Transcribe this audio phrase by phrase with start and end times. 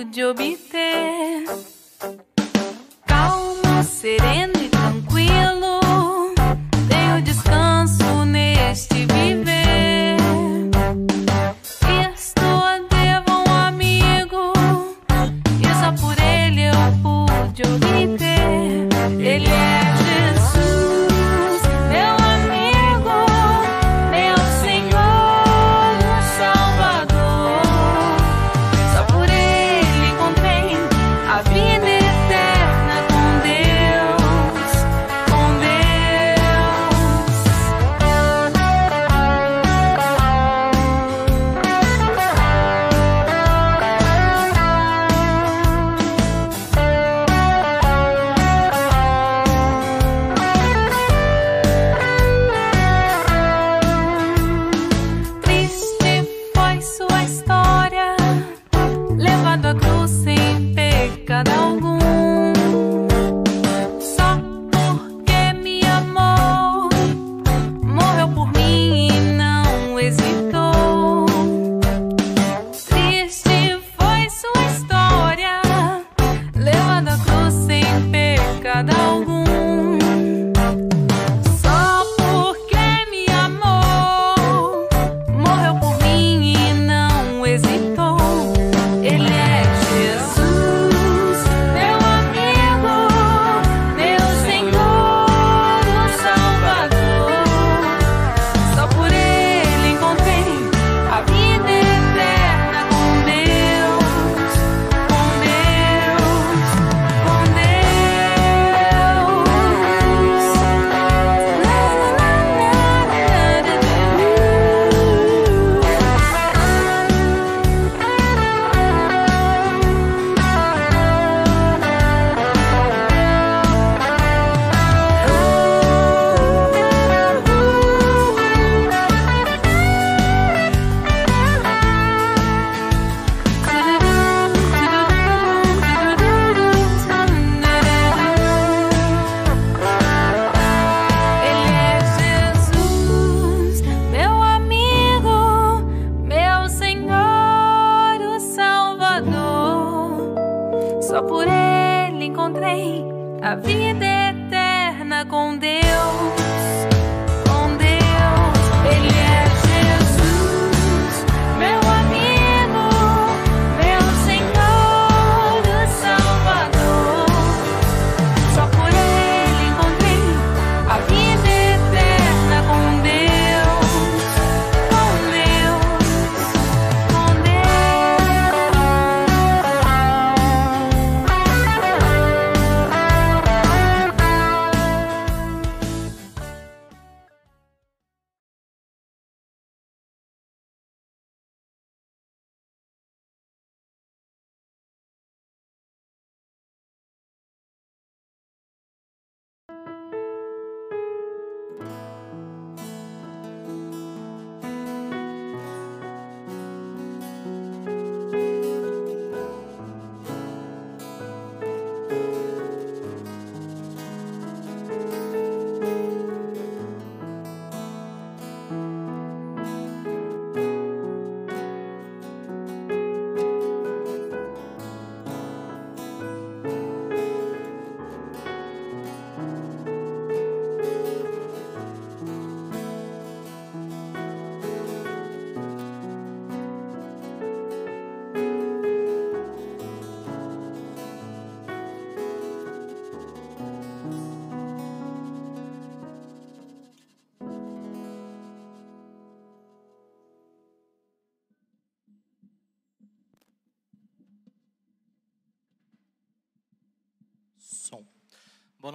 [0.00, 0.69] সূর্যবিদ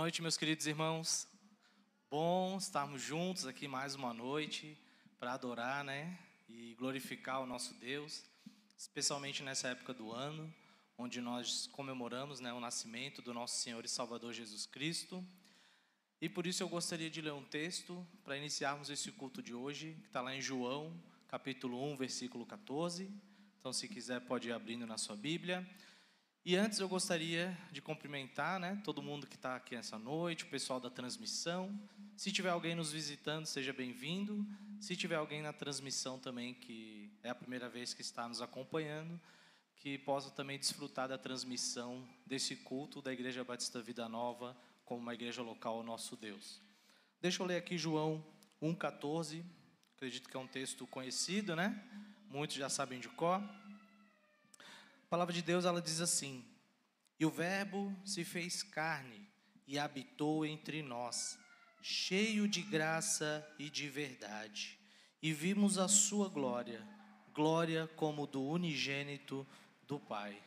[0.05, 1.27] noite, meus queridos irmãos.
[2.11, 4.77] Bom estarmos juntos aqui mais uma noite
[5.19, 6.15] para adorar, né?
[6.47, 8.23] E glorificar o nosso Deus,
[8.77, 10.53] especialmente nessa época do ano,
[10.95, 15.25] onde nós comemoramos né, o nascimento do nosso Senhor e Salvador Jesus Cristo.
[16.21, 19.97] E por isso eu gostaria de ler um texto para iniciarmos esse culto de hoje,
[20.01, 20.93] que está lá em João,
[21.27, 23.09] capítulo 1, versículo 14.
[23.59, 25.67] Então, se quiser, pode ir abrindo na sua Bíblia.
[26.47, 30.47] E antes eu gostaria de cumprimentar né, todo mundo que está aqui essa noite, o
[30.47, 31.75] pessoal da transmissão.
[32.15, 34.45] Se tiver alguém nos visitando, seja bem-vindo.
[34.79, 39.19] Se tiver alguém na transmissão também que é a primeira vez que está nos acompanhando,
[39.77, 44.55] que possa também desfrutar da transmissão desse culto da Igreja Batista Vida Nova
[44.85, 46.61] como uma igreja local ao nosso Deus.
[47.19, 48.23] Deixa eu ler aqui João
[48.61, 49.43] 1,14.
[49.95, 51.83] Acredito que é um texto conhecido, né?
[52.29, 53.41] Muitos já sabem de cor.
[55.05, 56.43] A palavra de Deus ela diz assim:
[57.19, 59.29] E o Verbo se fez carne
[59.67, 61.37] e habitou entre nós,
[61.79, 64.79] cheio de graça e de verdade,
[65.21, 66.83] e vimos a sua glória,
[67.31, 69.45] glória como do unigênito
[69.83, 70.41] do Pai.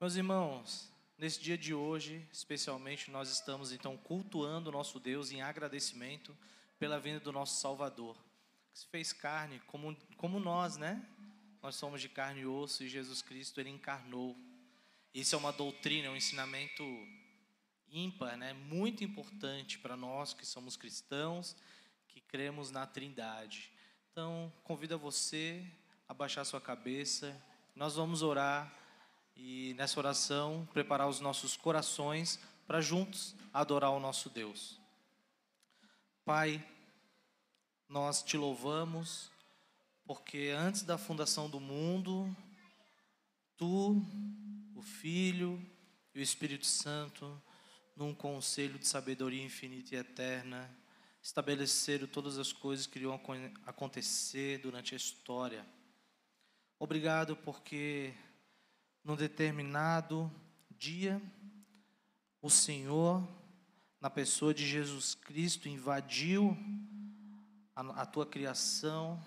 [0.00, 6.34] Meus irmãos, nesse dia de hoje, especialmente, nós estamos então cultuando nosso Deus em agradecimento
[6.78, 8.16] pela vinda do nosso Salvador,
[8.72, 11.04] que se fez carne como, como nós, né?
[11.62, 14.36] Nós somos de carne e osso e Jesus Cristo, ele encarnou.
[15.12, 16.84] Isso é uma doutrina, é um ensinamento
[17.90, 18.52] ímpar, né?
[18.52, 21.56] Muito importante para nós que somos cristãos,
[22.06, 23.72] que cremos na Trindade.
[24.12, 25.64] Então, convido você
[26.08, 27.36] a baixar sua cabeça.
[27.74, 28.72] Nós vamos orar
[29.36, 34.78] e nessa oração preparar os nossos corações para juntos adorar o nosso Deus.
[36.24, 36.64] Pai,
[37.88, 39.30] nós te louvamos
[40.08, 42.34] porque antes da fundação do mundo,
[43.58, 44.02] tu,
[44.74, 45.62] o Filho
[46.14, 47.38] e o Espírito Santo,
[47.94, 50.74] num conselho de sabedoria infinita e eterna,
[51.20, 53.20] estabeleceram todas as coisas que iriam
[53.66, 55.62] acontecer durante a história.
[56.78, 58.14] Obrigado porque
[59.04, 60.32] num determinado
[60.70, 61.20] dia
[62.40, 63.28] o Senhor,
[64.00, 66.56] na pessoa de Jesus Cristo, invadiu
[67.76, 69.22] a, a tua criação,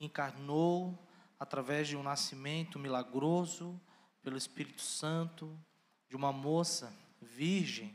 [0.00, 0.98] encarnou
[1.38, 3.80] através de um nascimento milagroso
[4.22, 5.58] pelo Espírito Santo
[6.08, 7.94] de uma moça virgem,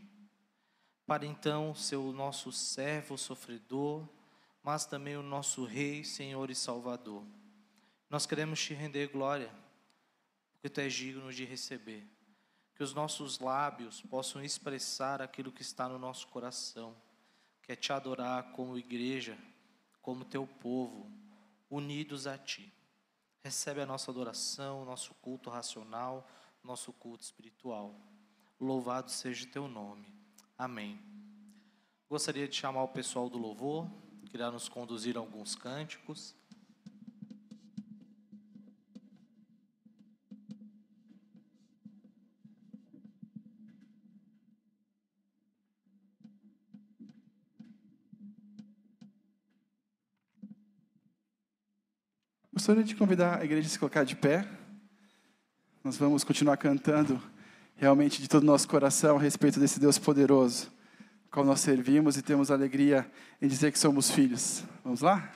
[1.05, 4.07] para então ser o nosso servo sofredor,
[4.63, 7.25] mas também o nosso Rei, Senhor e Salvador.
[8.09, 9.51] Nós queremos te render glória,
[10.53, 12.07] porque tu és digno de receber.
[12.75, 16.95] Que os nossos lábios possam expressar aquilo que está no nosso coração,
[17.61, 19.37] que é te adorar como igreja,
[20.01, 21.11] como teu povo,
[21.71, 22.71] unidos a ti.
[23.43, 26.27] Recebe a nossa adoração, nosso culto racional,
[26.63, 27.95] nosso culto espiritual.
[28.59, 30.13] Louvado seja o teu nome.
[30.55, 30.99] Amém.
[32.07, 33.89] Gostaria de chamar o pessoal do louvor,
[34.25, 36.35] que irá nos conduzir a alguns cânticos.
[52.61, 54.47] Gostaria de convidar a igreja a se colocar de pé.
[55.83, 57.19] Nós vamos continuar cantando
[57.75, 60.71] realmente de todo o nosso coração a respeito desse Deus poderoso,
[61.31, 63.09] qual nós servimos e temos alegria
[63.41, 64.63] em dizer que somos filhos.
[64.83, 65.33] Vamos lá?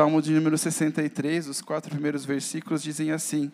[0.00, 3.52] Salmo de número 63, os quatro primeiros versículos dizem assim: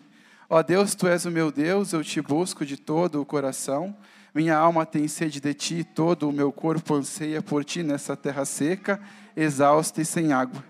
[0.49, 3.93] Ó Deus, tu és o meu Deus, eu te busco de todo o coração.
[4.33, 8.45] Minha alma tem sede de ti, todo o meu corpo anseia por ti nessa terra
[8.45, 8.97] seca,
[9.35, 10.63] exausta e sem água.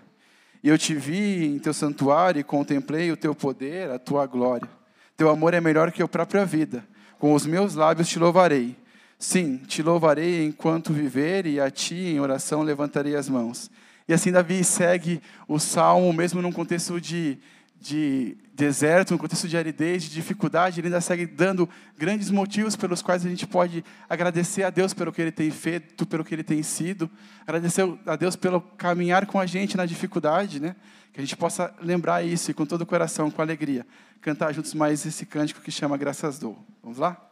[0.64, 4.68] E eu te vi em teu santuário e contemplei o teu poder, a tua glória.
[5.16, 6.84] Teu amor é melhor que a própria vida.
[7.20, 8.76] Com os meus lábios te louvarei.
[9.16, 13.70] Sim, te louvarei enquanto viver e a ti em oração levantarei as mãos.
[14.08, 17.38] E assim Davi segue o salmo, mesmo num contexto de,
[17.78, 23.02] de deserto, num contexto de aridez, de dificuldade, ele ainda segue dando grandes motivos pelos
[23.02, 26.42] quais a gente pode agradecer a Deus pelo que ele tem feito, pelo que ele
[26.42, 27.08] tem sido,
[27.42, 30.74] agradecer a Deus pelo caminhar com a gente na dificuldade, né?
[31.12, 33.86] Que a gente possa lembrar isso e com todo o coração, com alegria,
[34.22, 36.58] cantar juntos mais esse cântico que chama Graças Dou.
[36.82, 37.27] Vamos lá?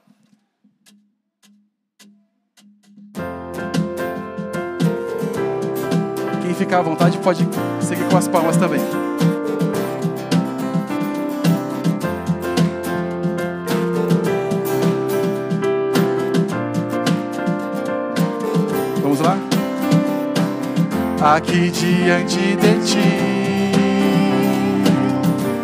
[6.46, 7.46] Quem ficar à vontade pode
[7.80, 8.80] seguir com as palmas também.
[19.02, 19.36] Vamos lá?
[21.34, 23.72] Aqui diante de ti,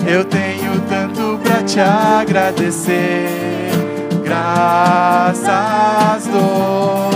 [0.04, 3.28] eu tenho tanto para te agradecer.
[4.24, 7.10] Graças dou,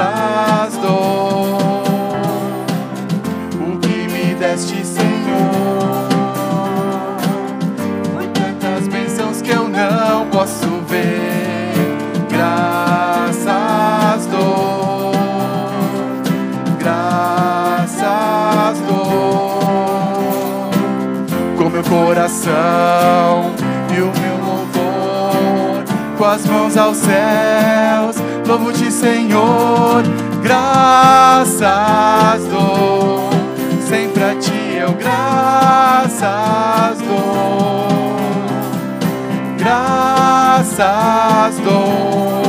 [0.00, 1.58] graças dou.
[3.60, 6.08] O que me deste, Senhor,
[8.14, 11.74] foi tantas bênçãos que eu não posso ver.
[12.30, 15.12] Graças dou,
[16.78, 18.00] graças
[18.88, 19.60] dou.
[21.58, 23.52] Com meu coração
[23.94, 25.84] e o meu louvor,
[26.16, 28.16] com as mãos aos céus,
[28.50, 30.02] louvo-te, Senhor.
[30.42, 31.62] Graças
[32.50, 33.30] dou,
[33.88, 36.28] sempre a ti eu graças
[37.00, 37.50] dou
[39.58, 40.80] graças
[41.58, 42.42] dou,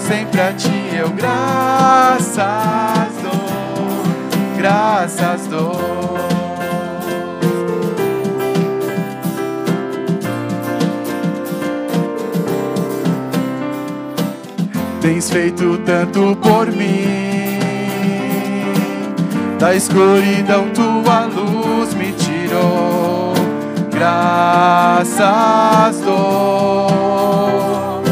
[0.00, 2.42] sempre a ti eu graças
[3.22, 4.02] dou,
[4.58, 5.85] graças dou.
[15.06, 17.60] Tens feito tanto por mim,
[19.56, 23.32] da escuridão tua luz me tirou.
[23.92, 28.02] Graças dou,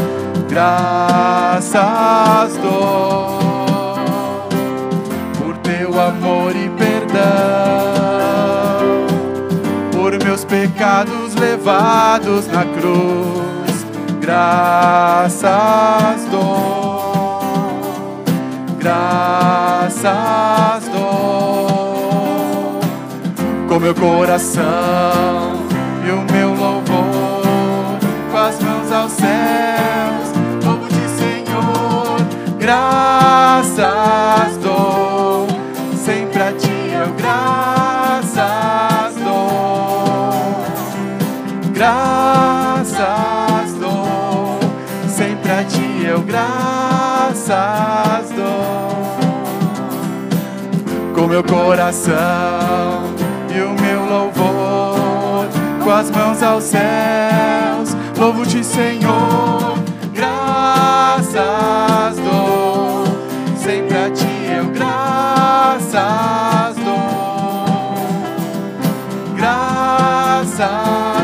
[0.47, 4.47] graças dou,
[5.37, 7.25] por teu amor e perdão,
[9.91, 13.85] por meus pecados levados na cruz.
[14.21, 16.74] Graças dou,
[18.85, 20.03] graças
[20.93, 22.79] dou.
[23.67, 24.63] Com meu coração
[26.05, 27.97] e o meu louvor,
[28.31, 32.17] com as mãos aos céus, louvo-te, Senhor,
[32.59, 35.47] graças dou,
[35.95, 38.35] sempre a ti eu graças
[39.15, 40.63] dou,
[41.73, 43.24] graças
[46.05, 47.49] eu graças
[48.29, 49.15] dou.
[51.13, 52.15] Com meu coração
[53.49, 55.47] e o meu louvor,
[55.83, 59.79] com as mãos aos céus, louvo-te, Senhor,
[60.13, 63.05] graças dou,
[63.57, 67.65] sempre a ti eu graças dou,
[69.37, 71.14] graças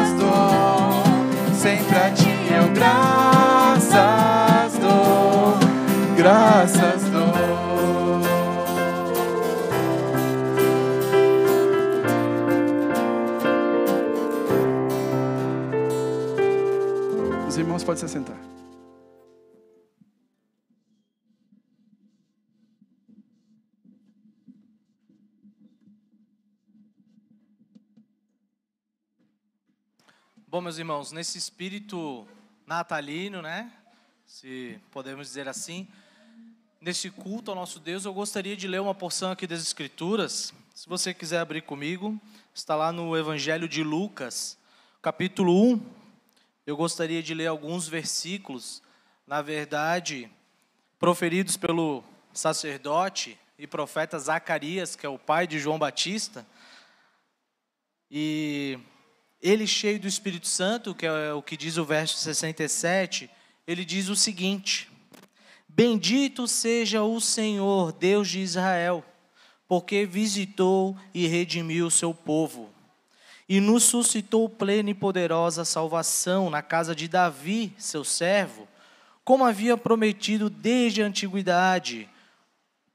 [17.91, 18.37] Podem se sentar.
[30.47, 32.25] Bom, meus irmãos, nesse espírito
[32.65, 33.69] natalino, né?
[34.25, 35.85] Se podemos dizer assim,
[36.79, 40.53] nesse culto ao nosso Deus, eu gostaria de ler uma porção aqui das Escrituras.
[40.73, 42.17] Se você quiser abrir comigo,
[42.53, 44.57] está lá no Evangelho de Lucas,
[45.01, 46.00] capítulo 1.
[46.71, 48.81] Eu gostaria de ler alguns versículos,
[49.27, 50.31] na verdade,
[50.97, 52.01] proferidos pelo
[52.31, 56.47] sacerdote e profeta Zacarias, que é o pai de João Batista.
[58.09, 58.79] E
[59.41, 63.29] ele, cheio do Espírito Santo, que é o que diz o verso 67,
[63.67, 64.89] ele diz o seguinte:
[65.67, 69.03] Bendito seja o Senhor, Deus de Israel,
[69.67, 72.73] porque visitou e redimiu o seu povo.
[73.51, 78.65] E nos suscitou plena e poderosa salvação na casa de Davi, seu servo,
[79.25, 82.07] como havia prometido desde a antiguidade,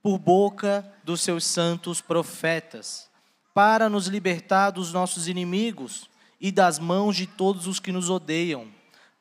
[0.03, 3.11] por boca dos seus santos profetas,
[3.53, 6.09] para nos libertar dos nossos inimigos
[6.41, 8.67] e das mãos de todos os que nos odeiam,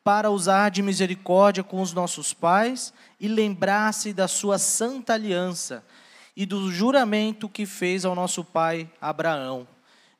[0.05, 5.83] para usar de misericórdia com os nossos pais e lembrar-se da sua santa aliança
[6.33, 9.67] e do juramento que fez ao nosso pai Abraão,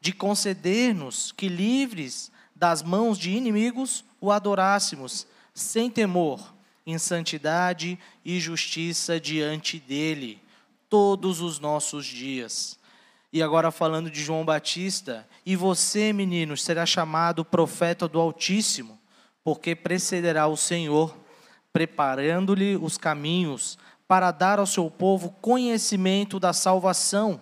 [0.06, 6.54] de conceder-nos que, livres das mãos de inimigos, o adorássemos sem temor,
[6.86, 10.40] em santidade e justiça diante dele,
[10.88, 12.78] todos os nossos dias.
[13.34, 19.00] E agora falando de João Batista, e você, meninos, será chamado profeta do Altíssimo,
[19.44, 21.18] porque precederá o Senhor,
[21.74, 23.76] preparando-lhe os caminhos
[24.08, 27.42] para dar ao seu povo conhecimento da salvação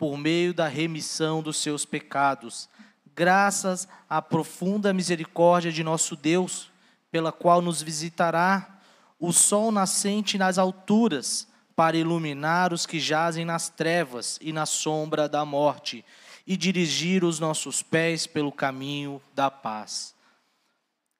[0.00, 2.70] por meio da remissão dos seus pecados,
[3.14, 6.72] graças à profunda misericórdia de nosso Deus,
[7.10, 8.80] pela qual nos visitará
[9.18, 15.28] o sol nascente nas alturas, para iluminar os que jazem nas trevas e na sombra
[15.28, 16.02] da morte,
[16.46, 20.14] e dirigir os nossos pés pelo caminho da paz.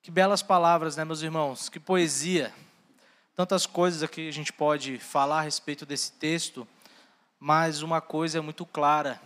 [0.00, 1.68] Que belas palavras, né, meus irmãos?
[1.68, 2.50] Que poesia.
[3.36, 6.66] Tantas coisas aqui a gente pode falar a respeito desse texto,
[7.40, 9.18] mas uma coisa é muito clara.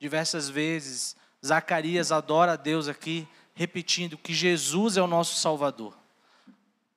[0.00, 5.96] Diversas vezes, Zacarias adora a Deus aqui, repetindo que Jesus é o nosso Salvador.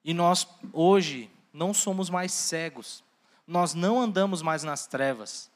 [0.03, 3.03] E nós, hoje, não somos mais cegos,
[3.45, 5.51] nós não andamos mais nas trevas,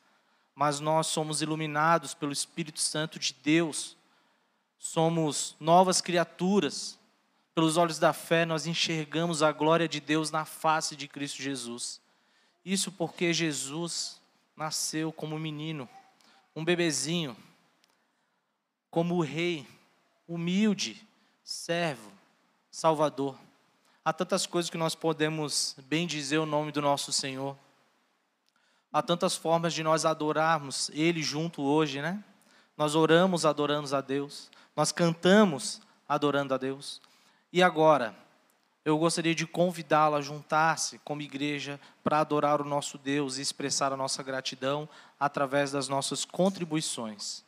[0.53, 3.97] mas nós somos iluminados pelo Espírito Santo de Deus,
[4.77, 6.99] somos novas criaturas,
[7.55, 11.99] pelos olhos da fé, nós enxergamos a glória de Deus na face de Cristo Jesus.
[12.63, 14.20] Isso porque Jesus
[14.55, 15.87] nasceu como menino,
[16.55, 17.35] um bebezinho,
[18.89, 19.67] como o rei,
[20.27, 21.07] humilde,
[21.43, 22.11] servo,
[22.69, 23.37] salvador.
[24.03, 27.57] Há tantas coisas que nós podemos bem dizer o nome do nosso Senhor.
[28.91, 32.23] Há tantas formas de nós adorarmos Ele junto hoje, né?
[32.75, 34.49] Nós oramos adorando a Deus.
[34.75, 37.01] Nós cantamos adorando a Deus.
[37.53, 38.15] E agora,
[38.83, 43.93] eu gostaria de convidá-la a juntar-se como igreja para adorar o nosso Deus e expressar
[43.93, 44.89] a nossa gratidão
[45.19, 47.43] através das nossas contribuições.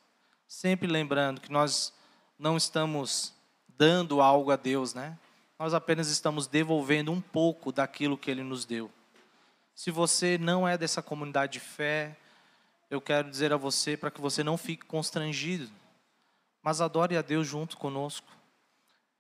[0.48, 1.92] Sempre lembrando que nós
[2.38, 3.34] não estamos
[3.68, 5.18] dando algo a Deus, né?
[5.58, 8.92] Nós apenas estamos devolvendo um pouco daquilo que Ele nos deu.
[9.74, 12.16] Se você não é dessa comunidade de fé,
[12.92, 15.68] eu quero dizer a você para que você não fique constrangido,
[16.62, 18.28] mas adore a Deus junto conosco.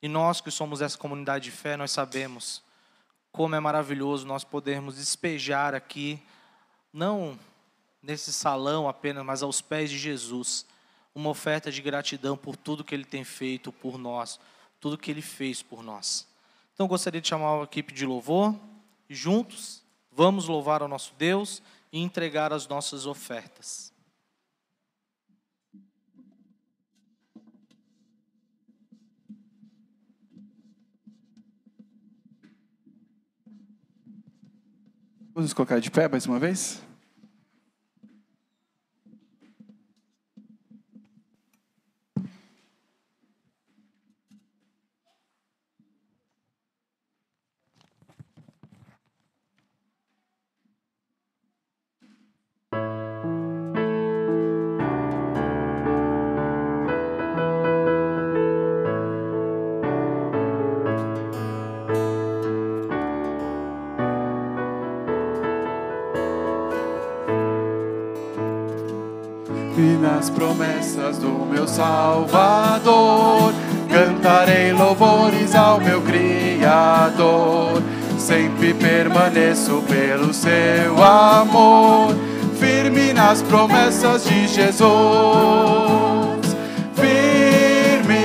[0.03, 2.61] E nós que somos essa comunidade de fé, nós sabemos
[3.31, 6.21] como é maravilhoso nós podermos despejar aqui,
[6.91, 7.39] não
[8.01, 10.65] nesse salão apenas, mas aos pés de Jesus,
[11.15, 14.37] uma oferta de gratidão por tudo que Ele tem feito por nós,
[14.77, 16.27] tudo que Ele fez por nós.
[16.73, 18.53] Então gostaria de chamar a equipe de louvor
[19.09, 21.61] juntos vamos louvar ao nosso Deus
[21.93, 23.92] e entregar as nossas ofertas.
[35.35, 36.79] Vamos colocar de pé mais uma vez?
[70.15, 73.51] Nas promessas do meu Salvador,
[73.89, 77.81] cantarei louvores ao meu Criador.
[78.19, 82.15] Sempre permaneço pelo seu amor,
[82.59, 84.85] firme nas promessas de Jesus.
[86.93, 88.21] Firme,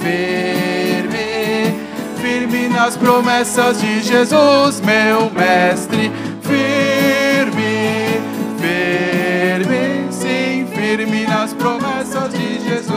[0.00, 1.80] firme,
[2.22, 6.12] firme nas promessas de Jesus, meu Mestre.
[10.96, 12.92] Firme nas promessas de Jesus.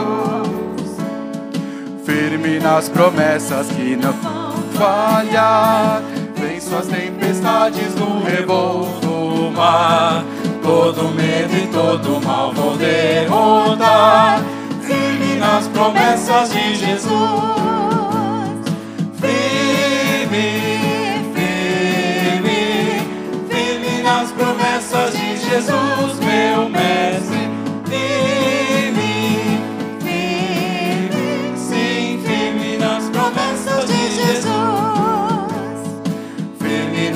[2.04, 6.02] Firme nas promessas que não vão falhar.
[6.36, 10.22] Venço as tempestades no revolto mar.
[10.62, 14.42] Todo medo e todo mal vou derrotar.
[14.82, 17.06] Firme nas promessas de Jesus.
[19.22, 20.60] Firme,
[21.34, 23.00] firme,
[23.48, 27.45] firme nas promessas de Jesus, meu mestre.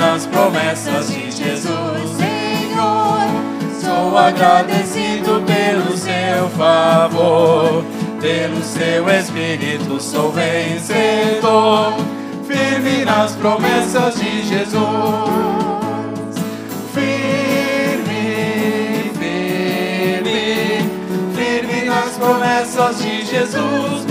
[0.00, 3.20] Nas promessas de Jesus, Senhor.
[3.78, 7.84] Sou agradecido pelo seu favor,
[8.18, 11.94] pelo seu Espírito sou vencedor,
[12.48, 14.80] firme nas promessas de Jesus.
[16.94, 18.32] Firme,
[19.18, 20.80] firme,
[21.36, 24.09] firme nas promessas de Jesus,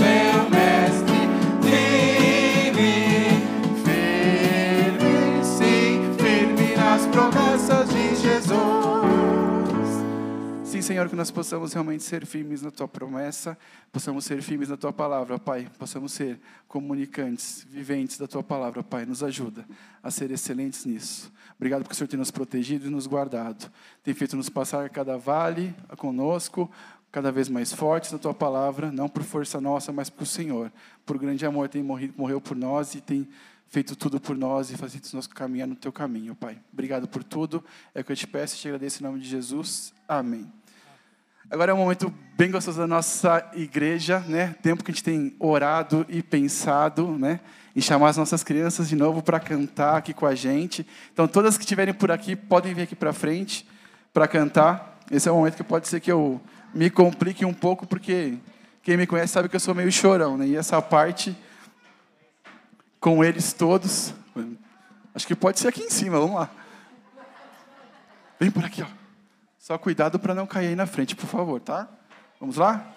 [10.90, 13.56] Senhor, que nós possamos realmente ser firmes na tua promessa,
[13.92, 19.06] possamos ser firmes na tua palavra, Pai, possamos ser comunicantes, viventes da tua palavra, Pai.
[19.06, 19.64] Nos ajuda
[20.02, 21.32] a ser excelentes nisso.
[21.56, 23.70] Obrigado porque o Senhor tem nos protegido e nos guardado,
[24.02, 26.68] tem feito nos passar cada vale conosco,
[27.12, 30.72] cada vez mais fortes na tua palavra, não por força nossa, mas por Senhor.
[31.06, 33.28] Por grande amor tem morrido, morreu por nós e tem
[33.68, 36.58] feito tudo por nós e feito nós caminhar no teu caminho, Pai.
[36.72, 37.64] Obrigado por tudo.
[37.94, 39.94] É o que eu te peço e te agradeço em nome de Jesus.
[40.08, 40.59] Amém.
[41.50, 44.54] Agora é um momento bem gostoso da nossa igreja, né?
[44.62, 47.40] Tempo que a gente tem orado e pensado, né?
[47.74, 50.86] Em chamar as nossas crianças de novo para cantar aqui com a gente.
[51.12, 53.66] Então, todas que estiverem por aqui podem vir aqui para frente
[54.12, 55.00] para cantar.
[55.10, 56.40] Esse é o momento que pode ser que eu
[56.72, 58.38] me complique um pouco, porque
[58.80, 60.46] quem me conhece sabe que eu sou meio chorão, né?
[60.46, 61.36] E essa parte
[63.00, 64.14] com eles todos,
[65.12, 66.48] acho que pode ser aqui em cima, vamos lá.
[68.38, 68.99] Vem por aqui, ó.
[69.70, 71.88] Só cuidado para não cair aí na frente, por favor, tá?
[72.40, 72.92] Vamos lá?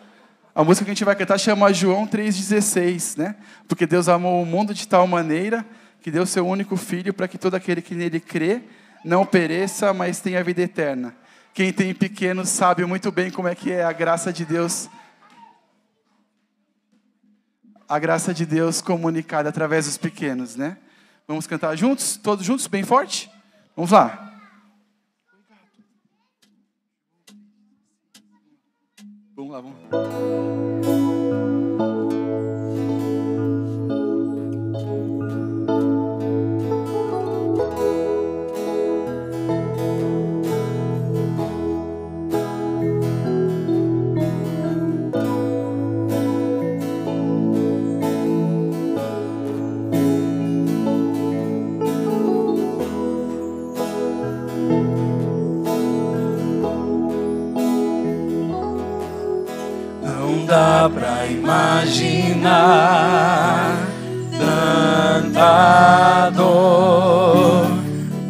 [0.55, 3.35] A música que a gente vai cantar chama João 3,16, né?
[3.67, 5.63] Porque Deus amou o mundo de tal maneira
[6.01, 8.63] que deu seu único filho para que todo aquele que nele crê
[9.05, 11.15] não pereça, mas tenha vida eterna.
[11.53, 14.89] Quem tem pequenos sabe muito bem como é que é a graça de Deus.
[17.87, 20.79] A graça de Deus comunicada através dos pequenos, né?
[21.27, 22.17] Vamos cantar juntos?
[22.17, 23.29] Todos juntos, bem forte?
[23.75, 24.32] Vamos lá.
[29.53, 30.72] Vamos lá, vamos
[61.27, 62.53] imaginar
[64.37, 67.67] tanta dor.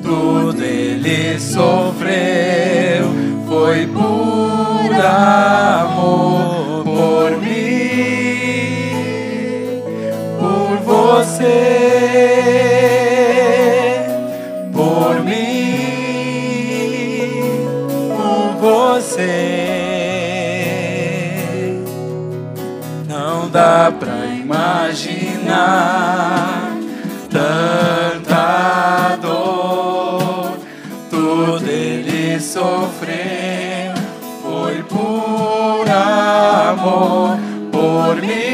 [0.01, 3.08] Tudo ele sofreu,
[3.47, 8.91] foi por amor, por mim,
[10.39, 11.60] por você,
[14.71, 16.53] por mim,
[18.15, 19.53] por você.
[23.54, 25.52] Dá pra imaginar
[27.30, 30.58] tanta dor.
[31.12, 33.94] Tudo ele sofreu
[34.42, 37.38] foi por amor,
[37.72, 38.53] por mim,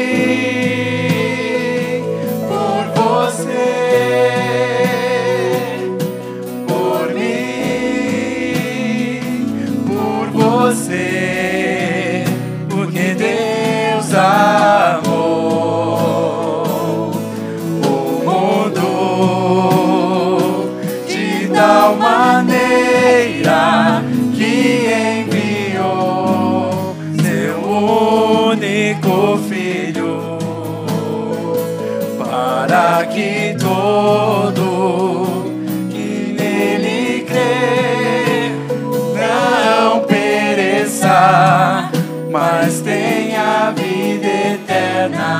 [45.00, 45.30] eterna.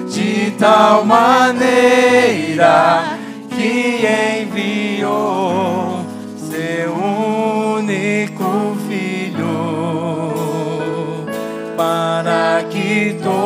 [0.09, 3.03] de tal maneira
[3.49, 4.05] que
[4.41, 5.90] enviou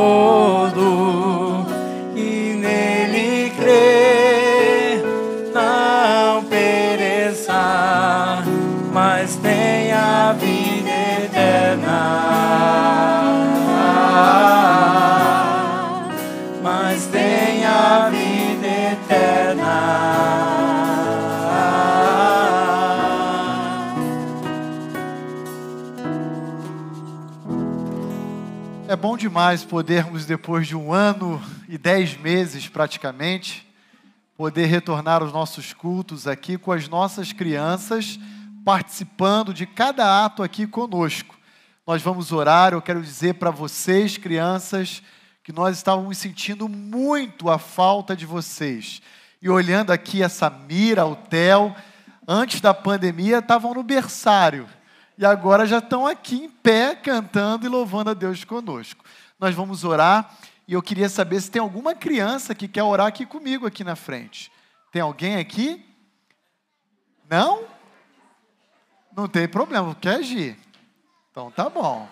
[0.06, 0.85] todo
[28.96, 33.68] É bom demais podermos, depois de um ano e dez meses praticamente,
[34.38, 38.18] poder retornar aos nossos cultos aqui com as nossas crianças
[38.64, 41.38] participando de cada ato aqui conosco.
[41.86, 45.04] Nós vamos orar, eu quero dizer para vocês, crianças,
[45.44, 49.02] que nós estávamos sentindo muito a falta de vocês.
[49.42, 51.76] E olhando aqui essa Mira, o Theo,
[52.26, 54.66] antes da pandemia estavam no berçário.
[55.18, 59.04] E agora já estão aqui em pé, cantando e louvando a Deus conosco.
[59.40, 60.36] Nós vamos orar
[60.68, 63.96] e eu queria saber se tem alguma criança que quer orar aqui comigo, aqui na
[63.96, 64.52] frente.
[64.92, 65.86] Tem alguém aqui?
[67.30, 67.64] Não?
[69.16, 70.58] Não tem problema, quer agir.
[71.32, 72.08] Então tá bom.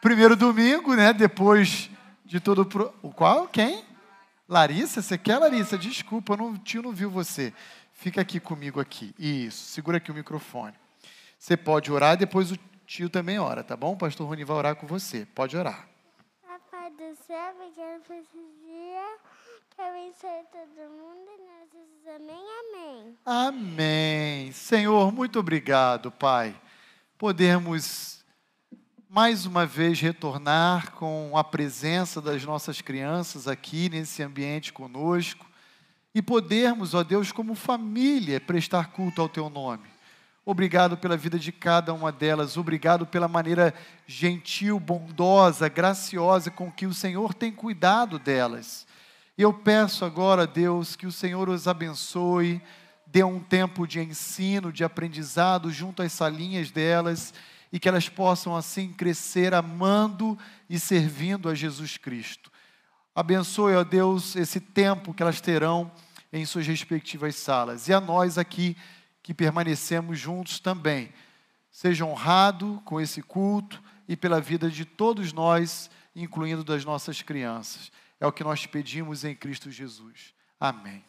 [0.00, 1.12] Primeiro domingo, né?
[1.12, 1.90] Depois
[2.24, 2.64] de todo.
[2.64, 2.94] Pro...
[3.02, 3.48] O qual?
[3.48, 3.84] Quem?
[4.48, 5.02] Larissa?
[5.02, 5.76] Você quer, Larissa?
[5.76, 7.52] Desculpa, o tio não viu você.
[7.92, 9.14] Fica aqui comigo aqui.
[9.18, 10.74] Isso, segura aqui o microfone.
[11.38, 13.92] Você pode orar e depois o tio também ora, tá bom?
[13.92, 15.26] O pastor Rony vai orar com você.
[15.34, 15.88] Pode orar.
[16.42, 19.18] Papai do céu, obrigado por esse dia.
[19.74, 22.16] Que abençoe todo mundo e nós Jesus.
[22.16, 23.16] Amém, amém.
[23.24, 24.52] Amém.
[24.52, 26.56] Senhor, muito obrigado, Pai.
[27.18, 28.24] Podemos
[29.08, 35.46] mais uma vez retornar com a presença das nossas crianças aqui nesse ambiente conosco
[36.14, 39.95] e podermos, ó Deus, como família, prestar culto ao Teu nome.
[40.48, 43.74] Obrigado pela vida de cada uma delas, obrigado pela maneira
[44.06, 48.86] gentil, bondosa, graciosa com que o Senhor tem cuidado delas.
[49.36, 52.62] Eu peço agora, Deus, que o Senhor os abençoe,
[53.04, 57.34] dê um tempo de ensino, de aprendizado junto às salinhas delas
[57.72, 60.38] e que elas possam assim crescer amando
[60.70, 62.52] e servindo a Jesus Cristo.
[63.16, 65.90] Abençoe, ó Deus, esse tempo que elas terão
[66.32, 67.88] em suas respectivas salas.
[67.88, 68.76] E a nós aqui
[69.26, 71.12] que permanecemos juntos também.
[71.68, 77.90] Seja honrado com esse culto e pela vida de todos nós, incluindo das nossas crianças.
[78.20, 80.32] É o que nós pedimos em Cristo Jesus.
[80.60, 81.04] Amém.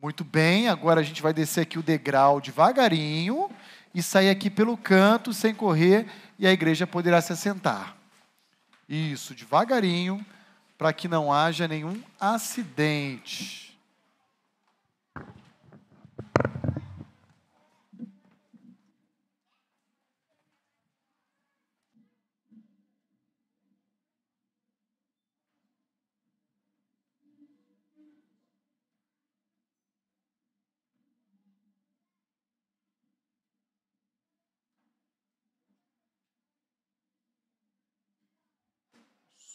[0.00, 3.50] Muito bem, agora a gente vai descer aqui o degrau devagarinho
[3.94, 6.06] e sair aqui pelo canto sem correr
[6.38, 7.96] e a igreja poderá se assentar.
[8.86, 10.24] Isso, devagarinho,
[10.76, 13.67] para que não haja nenhum acidente.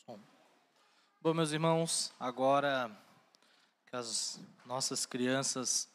[0.06, 2.92] Bom, meus irmãos, agora
[3.88, 5.90] que as nossas crianças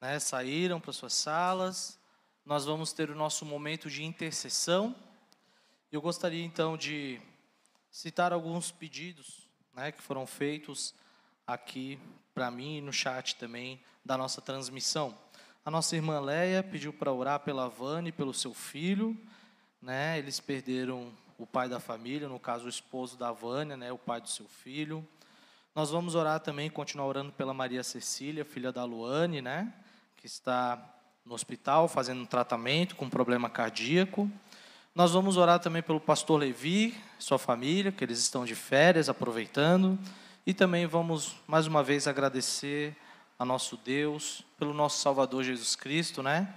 [0.00, 1.96] né, saíram para suas salas,
[2.44, 4.92] nós vamos ter o nosso momento de intercessão.
[5.92, 7.22] Eu gostaria então de
[7.92, 10.92] citar alguns pedidos né, que foram feitos
[11.46, 11.96] aqui
[12.34, 15.16] para mim e no chat também da nossa transmissão.
[15.64, 19.16] A nossa irmã Leia pediu para orar pela Vânia e pelo seu filho.
[19.80, 23.98] Né, eles perderam o pai da família, no caso o esposo da Vânia, né, o
[23.98, 25.06] pai do seu filho.
[25.74, 29.72] Nós vamos orar também, continuar orando pela Maria Cecília, filha da Luane, né,
[30.16, 30.82] que está
[31.24, 34.30] no hospital fazendo um tratamento com problema cardíaco.
[34.94, 39.98] Nós vamos orar também pelo pastor Levi, sua família, que eles estão de férias, aproveitando.
[40.46, 42.96] E também vamos mais uma vez agradecer
[43.38, 46.48] a nosso Deus pelo nosso Salvador Jesus Cristo, né?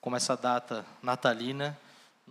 [0.00, 1.78] Como essa data natalina,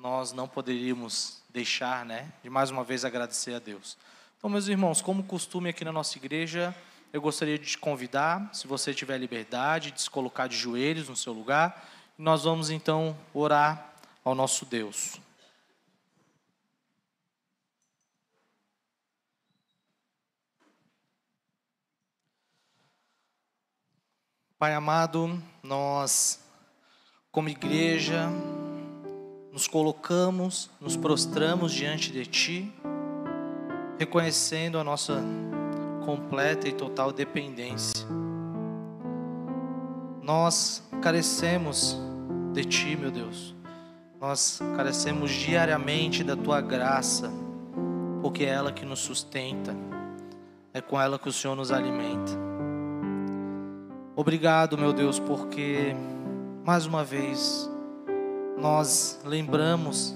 [0.02, 3.96] nós não poderíamos deixar, né, de mais uma vez agradecer a Deus.
[4.36, 6.76] Então, meus irmãos, como costume aqui na nossa igreja,
[7.14, 11.16] eu gostaria de te convidar, se você tiver liberdade, de se colocar de joelhos no
[11.16, 11.88] seu lugar,
[12.18, 13.94] nós vamos então orar
[14.26, 15.18] ao nosso Deus.
[24.58, 26.40] Pai amado, nós,
[27.32, 28.30] como igreja,
[29.52, 32.74] nos colocamos, nos prostramos diante de Ti,
[34.00, 35.22] reconhecendo a nossa
[36.06, 38.08] completa e total dependência.
[40.24, 42.00] Nós carecemos
[42.54, 43.54] de Ti, meu Deus.
[44.20, 47.30] Nós carecemos diariamente da Tua graça,
[48.22, 49.76] porque é ela que nos sustenta,
[50.74, 52.32] é com ela que o Senhor nos alimenta.
[54.16, 55.96] Obrigado, meu Deus, porque
[56.64, 57.71] mais uma vez
[58.62, 60.16] nós lembramos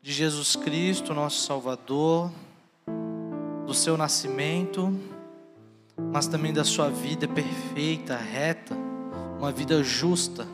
[0.00, 2.30] de Jesus Cristo, nosso Salvador,
[3.66, 4.96] do seu nascimento,
[6.12, 8.76] mas também da sua vida perfeita, reta,
[9.40, 10.46] uma vida justa,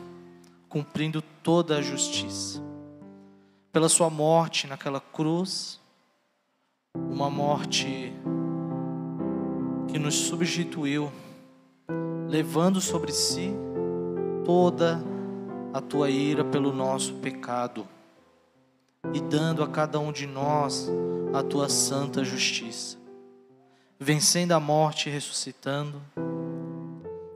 [0.67, 2.59] cumprindo toda a justiça.
[3.71, 5.79] Pela sua morte naquela cruz,
[6.95, 8.11] uma morte
[9.87, 11.11] que nos substituiu,
[12.27, 13.53] levando sobre si
[14.43, 15.08] toda
[15.73, 17.87] a tua ira pelo nosso pecado
[19.13, 20.89] e dando a cada um de nós
[21.33, 22.97] a tua santa justiça,
[23.99, 26.01] vencendo a morte e ressuscitando,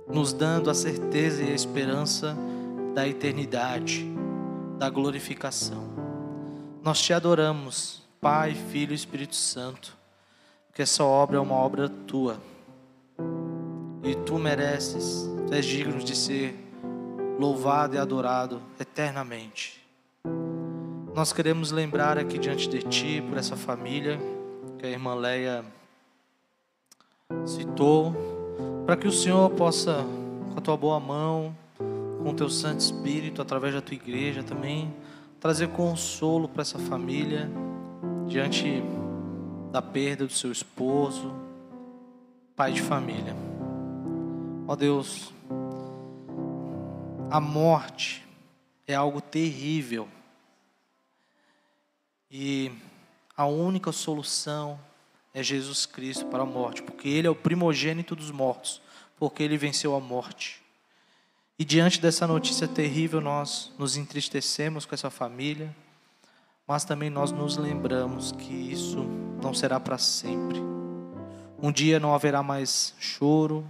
[0.08, 2.36] nos dando a certeza e a esperança
[2.94, 4.06] da eternidade,
[4.78, 5.94] da glorificação.
[6.84, 9.96] Nós te adoramos, Pai, Filho e Espírito Santo,
[10.68, 12.38] porque essa obra é uma obra tua.
[14.04, 16.63] E tu mereces, tu és digno de ser
[17.40, 19.82] louvado e adorado eternamente.
[21.16, 24.20] Nós queremos lembrar aqui diante de Ti, por essa família
[24.80, 25.64] que a irmã Leia
[27.46, 28.16] citou,
[28.86, 30.04] para que o Senhor possa,
[30.52, 34.94] com a Tua boa mão, com o Teu Santo Espírito, através da Tua igreja também,
[35.40, 37.50] trazer consolo para essa família
[38.28, 38.84] diante
[39.72, 41.34] da perda do seu esposo,
[42.56, 43.36] pai de família.
[44.68, 45.33] Ó Deus,
[47.34, 48.24] a morte
[48.86, 50.08] é algo terrível
[52.30, 52.72] e
[53.36, 54.80] a única solução
[55.34, 58.84] é Jesus Cristo para a morte, porque Ele é o primogênito dos mortos,
[59.18, 60.62] porque Ele venceu a morte.
[61.58, 65.76] E diante dessa notícia terrível, nós nos entristecemos com essa família,
[66.68, 69.06] mas também nós nos lembramos que isso
[69.42, 70.60] não será para sempre.
[71.58, 73.68] Um dia não haverá mais choro,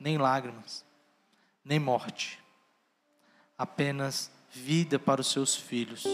[0.00, 0.82] nem lágrimas,
[1.62, 2.41] nem morte,
[3.62, 6.04] apenas vida para os seus filhos,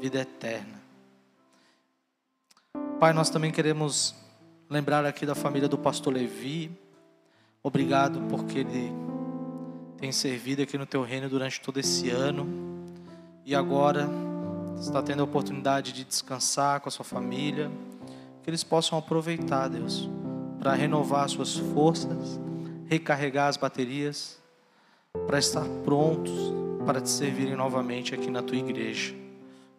[0.00, 0.80] vida eterna.
[3.00, 4.14] Pai, nós também queremos
[4.70, 6.70] lembrar aqui da família do pastor Levi.
[7.64, 8.92] Obrigado porque ele
[9.96, 12.46] tem servido aqui no teu reino durante todo esse ano
[13.44, 14.08] e agora
[14.80, 17.68] está tendo a oportunidade de descansar com a sua família.
[18.44, 20.08] Que eles possam aproveitar, Deus,
[20.60, 22.38] para renovar suas forças,
[22.86, 24.37] recarregar as baterias,
[25.26, 29.14] para estar prontos para te servirem novamente aqui na tua igreja.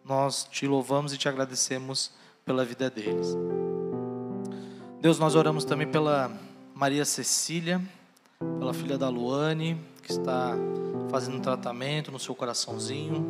[0.04, 2.12] Nós te louvamos e te agradecemos
[2.44, 3.36] pela vida deles.
[5.00, 6.30] Deus, nós oramos também pela
[6.72, 7.80] Maria Cecília,
[8.60, 10.54] pela filha da Luane, que está
[11.10, 13.26] fazendo um tratamento no seu coraçãozinho.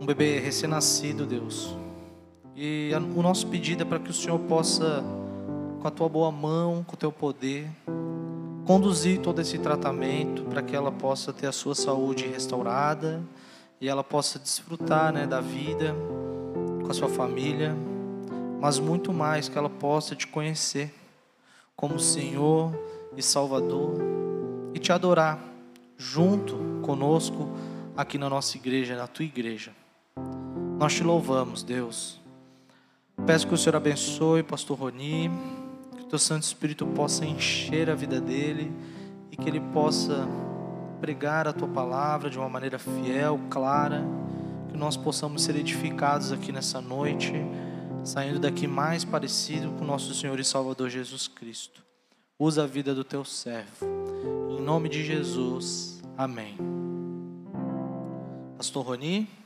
[0.00, 1.76] Um bebê recém-nascido, Deus.
[2.56, 5.04] E o nosso pedido é para que o Senhor possa,
[5.80, 7.68] com a tua boa mão, com o teu poder,
[8.70, 13.20] conduzir todo esse tratamento para que ela possa ter a sua saúde restaurada
[13.80, 15.92] e ela possa desfrutar né, da vida
[16.80, 17.76] com a sua família,
[18.60, 20.94] mas muito mais que ela possa te conhecer
[21.74, 22.72] como Senhor
[23.16, 23.96] e Salvador
[24.72, 25.40] e te adorar
[25.98, 27.50] junto conosco
[27.96, 29.72] aqui na nossa igreja, na tua igreja.
[30.78, 32.20] Nós te louvamos, Deus.
[33.26, 35.28] Peço que o Senhor abençoe pastor Roni,
[36.10, 38.72] teu Santo Espírito possa encher a vida dele
[39.30, 40.26] e que ele possa
[41.00, 44.04] pregar a tua palavra de uma maneira fiel, clara
[44.68, 47.32] que nós possamos ser edificados aqui nessa noite,
[48.04, 51.80] saindo daqui mais parecido com nosso Senhor e Salvador Jesus Cristo.
[52.36, 53.86] Usa a vida do teu servo.
[54.50, 56.02] Em nome de Jesus.
[56.18, 56.56] Amém.
[58.56, 59.39] Pastor Roni.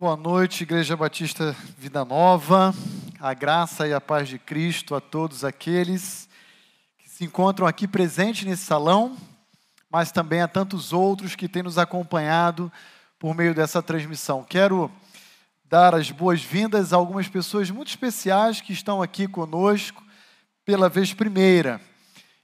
[0.00, 2.72] Boa noite, Igreja Batista Vida Nova.
[3.20, 6.26] A graça e a paz de Cristo a todos aqueles
[6.96, 9.14] que se encontram aqui presentes nesse salão,
[9.90, 12.72] mas também a tantos outros que têm nos acompanhado
[13.18, 14.42] por meio dessa transmissão.
[14.42, 14.90] Quero
[15.66, 20.02] dar as boas-vindas a algumas pessoas muito especiais que estão aqui conosco
[20.64, 21.78] pela vez primeira.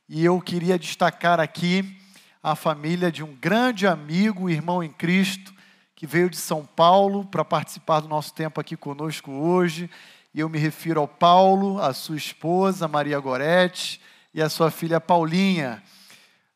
[0.07, 1.97] E eu queria destacar aqui
[2.43, 5.56] a família de um grande amigo, irmão em Cristo,
[5.97, 9.91] que veio de São Paulo para participar do nosso tempo aqui conosco hoje.
[10.35, 13.99] E eu me refiro ao Paulo, a sua esposa, Maria Gorete,
[14.35, 15.83] e a sua filha Paulinha.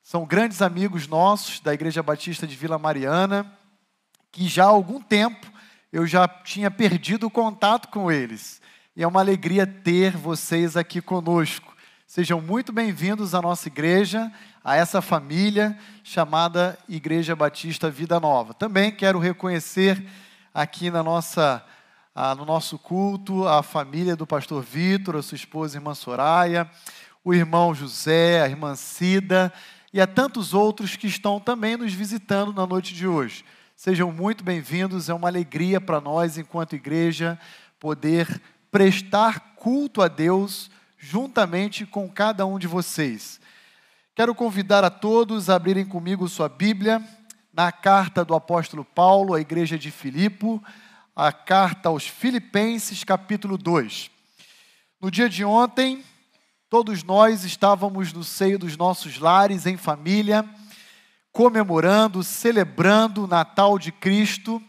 [0.02, 3.50] São grandes amigos nossos da Igreja Batista de Vila Mariana,
[4.30, 5.50] que já há algum tempo
[5.90, 8.60] eu já tinha perdido o contato com eles.
[8.94, 11.69] E é uma alegria ter vocês aqui conosco.
[12.12, 14.32] Sejam muito bem-vindos à nossa igreja
[14.64, 18.52] a essa família chamada Igreja Batista Vida Nova.
[18.52, 20.04] Também quero reconhecer
[20.52, 21.64] aqui na nossa
[22.36, 26.68] no nosso culto a família do pastor Vitor, a sua esposa, irmã Soraya,
[27.24, 29.52] o irmão José, a irmã Cida
[29.92, 33.44] e a tantos outros que estão também nos visitando na noite de hoje.
[33.76, 37.38] Sejam muito bem-vindos, é uma alegria para nós, enquanto igreja,
[37.78, 43.40] poder prestar culto a Deus juntamente com cada um de vocês.
[44.14, 47.02] Quero convidar a todos a abrirem comigo sua Bíblia
[47.52, 50.62] na carta do apóstolo Paulo à igreja de Filipo,
[51.16, 54.10] a carta aos Filipenses, capítulo 2.
[55.00, 56.04] No dia de ontem,
[56.68, 60.44] todos nós estávamos no seio dos nossos lares, em família,
[61.32, 64.62] comemorando, celebrando o Natal de Cristo,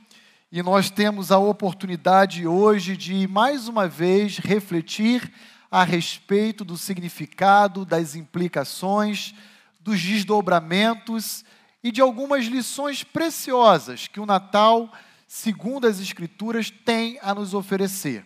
[0.50, 5.32] e nós temos a oportunidade hoje de mais uma vez refletir
[5.72, 9.34] a respeito do significado, das implicações,
[9.80, 11.46] dos desdobramentos
[11.82, 14.92] e de algumas lições preciosas que o Natal,
[15.26, 18.26] segundo as Escrituras, tem a nos oferecer.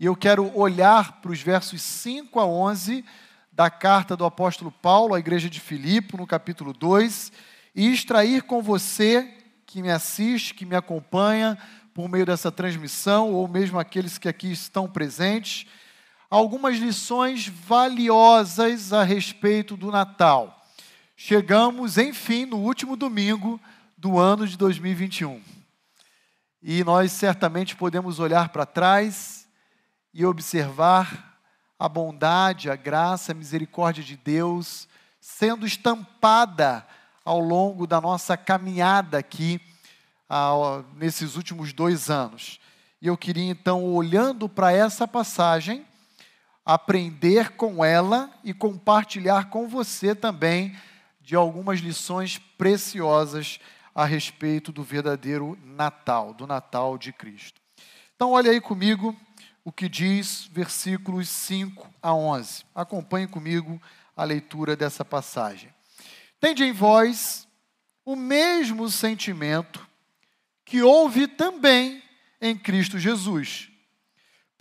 [0.00, 3.04] E eu quero olhar para os versos 5 a 11
[3.52, 7.30] da carta do apóstolo Paulo à igreja de Filipe, no capítulo 2,
[7.76, 9.30] e extrair com você
[9.66, 11.58] que me assiste, que me acompanha
[11.92, 15.66] por meio dessa transmissão, ou mesmo aqueles que aqui estão presentes,
[16.32, 20.66] algumas lições valiosas a respeito do Natal.
[21.14, 23.60] Chegamos, enfim, no último domingo
[23.98, 25.42] do ano de 2021.
[26.62, 29.46] E nós certamente podemos olhar para trás
[30.14, 31.38] e observar
[31.78, 34.88] a bondade, a graça, a misericórdia de Deus
[35.20, 36.86] sendo estampada
[37.26, 39.60] ao longo da nossa caminhada aqui,
[40.96, 42.58] nesses últimos dois anos.
[43.02, 45.86] E eu queria então, olhando para essa passagem,
[46.64, 50.76] aprender com ela e compartilhar com você também
[51.20, 53.58] de algumas lições preciosas
[53.94, 57.60] a respeito do verdadeiro Natal, do Natal de Cristo.
[58.14, 59.16] Então, olha aí comigo
[59.64, 62.64] o que diz versículos 5 a 11.
[62.74, 63.80] Acompanhe comigo
[64.16, 65.72] a leitura dessa passagem.
[66.40, 67.46] Tende em vós
[68.04, 69.86] o mesmo sentimento
[70.64, 72.02] que houve também
[72.40, 73.71] em Cristo Jesus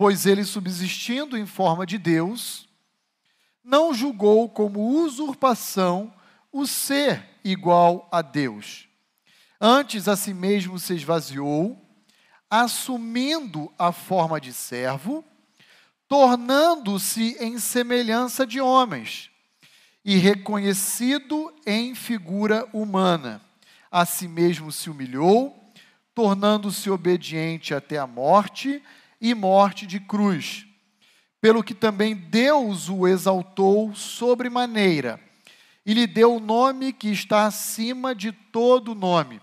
[0.01, 2.67] pois ele, subsistindo em forma de Deus,
[3.63, 6.11] não julgou como usurpação
[6.51, 8.87] o ser igual a Deus.
[9.61, 11.79] Antes a si mesmo se esvaziou,
[12.49, 15.23] assumindo a forma de servo,
[16.07, 19.29] tornando-se em semelhança de homens,
[20.03, 23.39] e reconhecido em figura humana.
[23.91, 25.55] A si mesmo se humilhou,
[26.15, 28.81] tornando-se obediente até a morte
[29.21, 30.65] e morte de cruz.
[31.39, 35.19] Pelo que também Deus o exaltou sobremaneira
[35.85, 39.41] e lhe deu o nome que está acima de todo nome,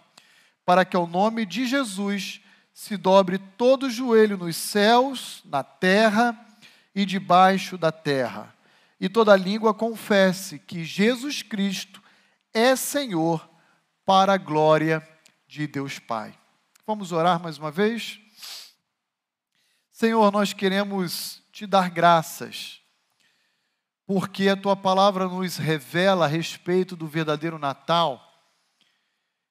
[0.64, 2.40] para que ao nome de Jesus
[2.72, 6.38] se dobre todo joelho nos céus, na terra
[6.94, 8.54] e debaixo da terra,
[9.00, 12.02] e toda língua confesse que Jesus Cristo
[12.52, 13.48] é Senhor,
[14.04, 15.06] para a glória
[15.46, 16.32] de Deus Pai.
[16.86, 18.18] Vamos orar mais uma vez?
[19.98, 22.80] Senhor, nós queremos te dar graças,
[24.06, 28.24] porque a tua palavra nos revela a respeito do verdadeiro Natal,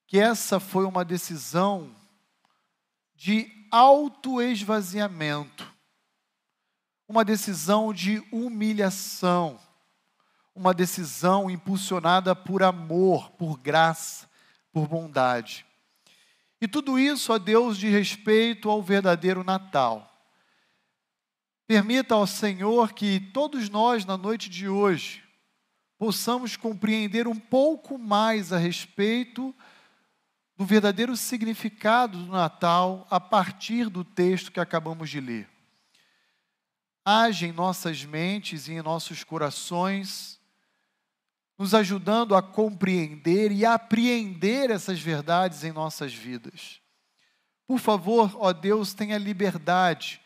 [0.08, 1.94] que essa foi uma decisão
[3.14, 5.70] de autoesvaziamento,
[7.10, 9.60] uma decisão de humilhação,
[10.56, 14.30] uma decisão impulsionada por amor, por graça,
[14.72, 15.66] por bondade.
[16.62, 20.14] E tudo isso, a Deus, de respeito ao verdadeiro Natal.
[21.68, 25.22] Permita ao Senhor que todos nós, na noite de hoje,
[25.98, 29.54] possamos compreender um pouco mais a respeito
[30.56, 35.50] do verdadeiro significado do Natal a partir do texto que acabamos de ler.
[37.04, 40.40] Age em nossas mentes e em nossos corações,
[41.58, 46.80] nos ajudando a compreender e apreender essas verdades em nossas vidas.
[47.68, 50.22] Por favor, ó Deus, tenha liberdade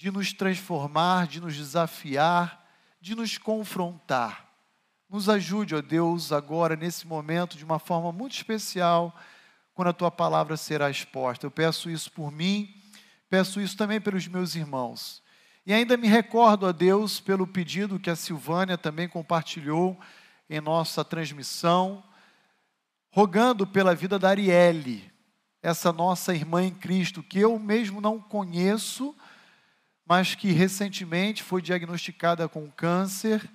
[0.00, 2.66] de nos transformar, de nos desafiar,
[3.02, 4.50] de nos confrontar.
[5.06, 9.14] Nos ajude, ó Deus, agora, nesse momento, de uma forma muito especial,
[9.74, 11.44] quando a tua palavra será exposta.
[11.44, 12.74] Eu peço isso por mim,
[13.28, 15.22] peço isso também pelos meus irmãos.
[15.66, 20.00] E ainda me recordo a Deus pelo pedido que a Silvânia também compartilhou
[20.48, 22.02] em nossa transmissão,
[23.10, 25.12] rogando pela vida da Arielle,
[25.62, 29.14] essa nossa irmã em Cristo, que eu mesmo não conheço,
[30.10, 33.48] mas que recentemente foi diagnosticada com câncer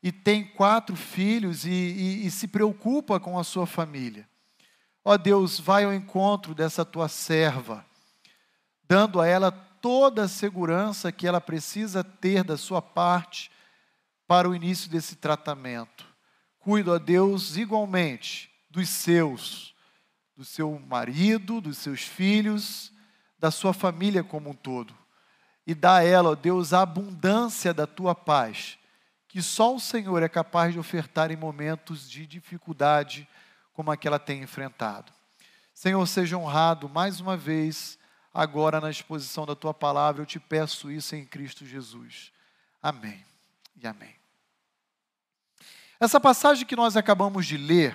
[0.00, 4.28] e tem quatro filhos e, e, e se preocupa com a sua família.
[5.04, 7.84] Ó Deus, vai ao encontro dessa tua serva,
[8.84, 13.50] dando a ela toda a segurança que ela precisa ter da sua parte
[14.24, 16.06] para o início desse tratamento.
[16.60, 19.74] Cuido a Deus igualmente dos seus,
[20.36, 22.92] do seu marido, dos seus filhos,
[23.36, 24.96] da sua família como um todo.
[25.68, 28.78] E dá a ela, ó Deus, a abundância da tua paz,
[29.28, 33.28] que só o Senhor é capaz de ofertar em momentos de dificuldade
[33.74, 35.12] como a que ela tem enfrentado.
[35.74, 37.98] Senhor, seja honrado mais uma vez,
[38.32, 42.32] agora na exposição da tua palavra, eu te peço isso em Cristo Jesus.
[42.82, 43.22] Amém
[43.76, 44.14] e amém.
[46.00, 47.94] Essa passagem que nós acabamos de ler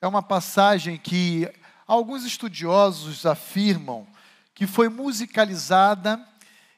[0.00, 1.52] é uma passagem que
[1.88, 4.06] alguns estudiosos afirmam
[4.54, 6.24] que foi musicalizada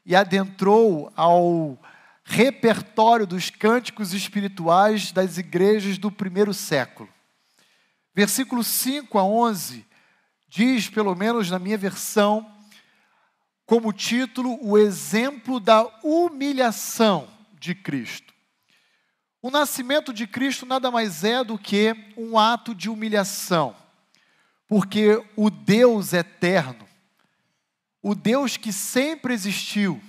[0.06, 1.76] e adentrou ao
[2.24, 7.08] repertório dos cânticos espirituais das igrejas do primeiro século.
[8.14, 9.84] Versículo 5 a 11
[10.48, 12.50] diz, pelo menos na minha versão,
[13.66, 17.28] como título, o exemplo da humilhação
[17.58, 18.32] de Cristo.
[19.42, 23.74] O nascimento de Cristo nada mais é do que um ato de humilhação,
[24.68, 26.85] porque o Deus eterno,
[28.08, 30.00] o Deus que sempre existiu,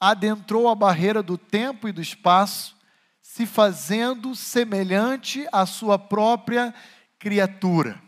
[0.00, 2.74] adentrou a barreira do tempo e do espaço,
[3.20, 6.74] se fazendo semelhante à sua própria
[7.20, 8.02] criatura.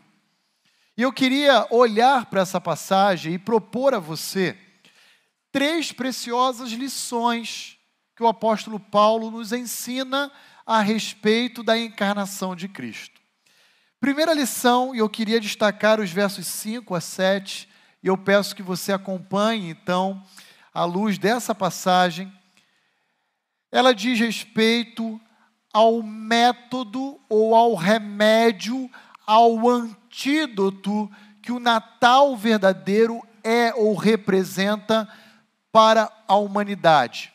[0.97, 4.57] E eu queria olhar para essa passagem e propor a você
[5.49, 7.77] três preciosas lições
[8.17, 10.29] que o apóstolo Paulo nos ensina
[10.65, 13.21] a respeito da encarnação de Cristo.
[13.97, 17.69] Primeira lição, e eu queria destacar os versos 5 a 7,
[18.05, 20.21] e eu peço que você acompanhe, então,
[20.71, 22.31] à luz dessa passagem.
[23.71, 25.19] Ela diz respeito
[25.73, 28.87] ao método ou ao remédio,
[29.25, 35.09] ao antídoto que o Natal verdadeiro é ou representa
[35.71, 37.33] para a humanidade.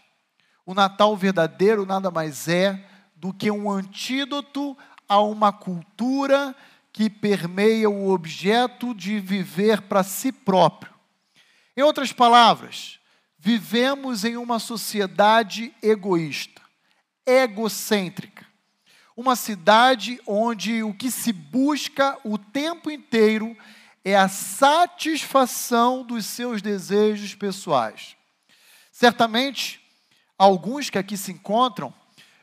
[0.64, 6.54] O Natal verdadeiro nada mais é do que um antídoto a uma cultura
[6.92, 10.92] que permeia o objeto de viver para si próprio.
[11.76, 12.98] Em outras palavras,
[13.38, 16.60] vivemos em uma sociedade egoísta,
[17.24, 18.46] egocêntrica.
[19.16, 23.56] Uma cidade onde o que se busca o tempo inteiro
[24.04, 28.16] é a satisfação dos seus desejos pessoais.
[28.90, 29.80] Certamente,
[30.38, 31.92] alguns que aqui se encontram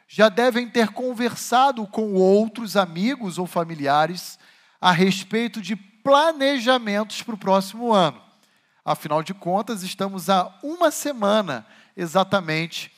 [0.07, 4.39] já devem ter conversado com outros amigos ou familiares
[4.79, 8.21] a respeito de planejamentos para o próximo ano.
[8.85, 12.89] Afinal de contas, estamos a uma semana exatamente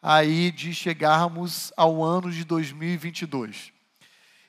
[0.00, 3.72] aí de chegarmos ao ano de 2022.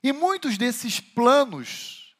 [0.01, 2.15] E muitos desses planos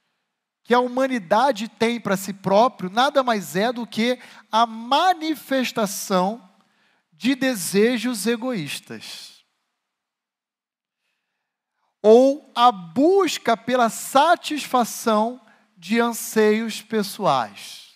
[0.63, 4.19] que a humanidade tem para si próprio nada mais é do que
[4.51, 6.41] a manifestação
[7.13, 9.34] de desejos egoístas.
[12.07, 15.41] Ou a busca pela satisfação
[15.75, 17.95] de anseios pessoais.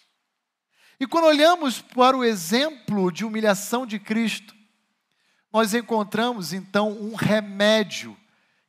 [0.99, 4.55] E quando olhamos para o exemplo de humilhação de Cristo,
[5.53, 8.18] nós encontramos então um remédio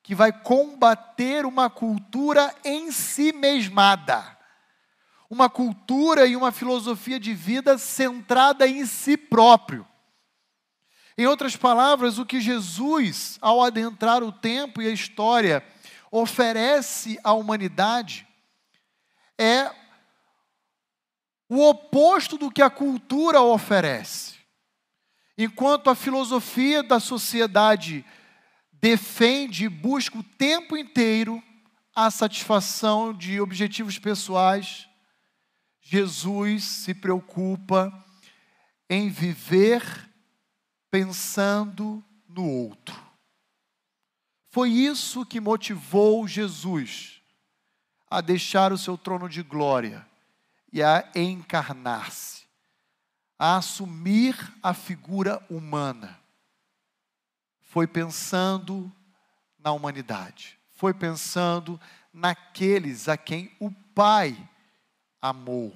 [0.02, 4.36] que vai combater uma cultura em si mesmada.
[5.30, 9.88] Uma cultura e uma filosofia de vida centrada em si próprio.
[11.20, 15.62] Em outras palavras, o que Jesus, ao adentrar o tempo e a história,
[16.10, 18.26] oferece à humanidade
[19.38, 19.70] é
[21.46, 24.36] o oposto do que a cultura oferece.
[25.36, 28.02] Enquanto a filosofia da sociedade
[28.72, 31.42] defende e busca o tempo inteiro
[31.94, 34.88] a satisfação de objetivos pessoais,
[35.82, 37.92] Jesus se preocupa
[38.88, 40.09] em viver
[40.90, 43.00] pensando no outro.
[44.48, 47.22] Foi isso que motivou Jesus
[48.08, 50.06] a deixar o seu trono de glória
[50.72, 52.44] e a encarnar-se,
[53.38, 56.20] a assumir a figura humana
[57.70, 58.90] foi pensando
[59.56, 61.80] na humanidade, foi pensando
[62.12, 64.36] naqueles a quem o Pai
[65.22, 65.72] amou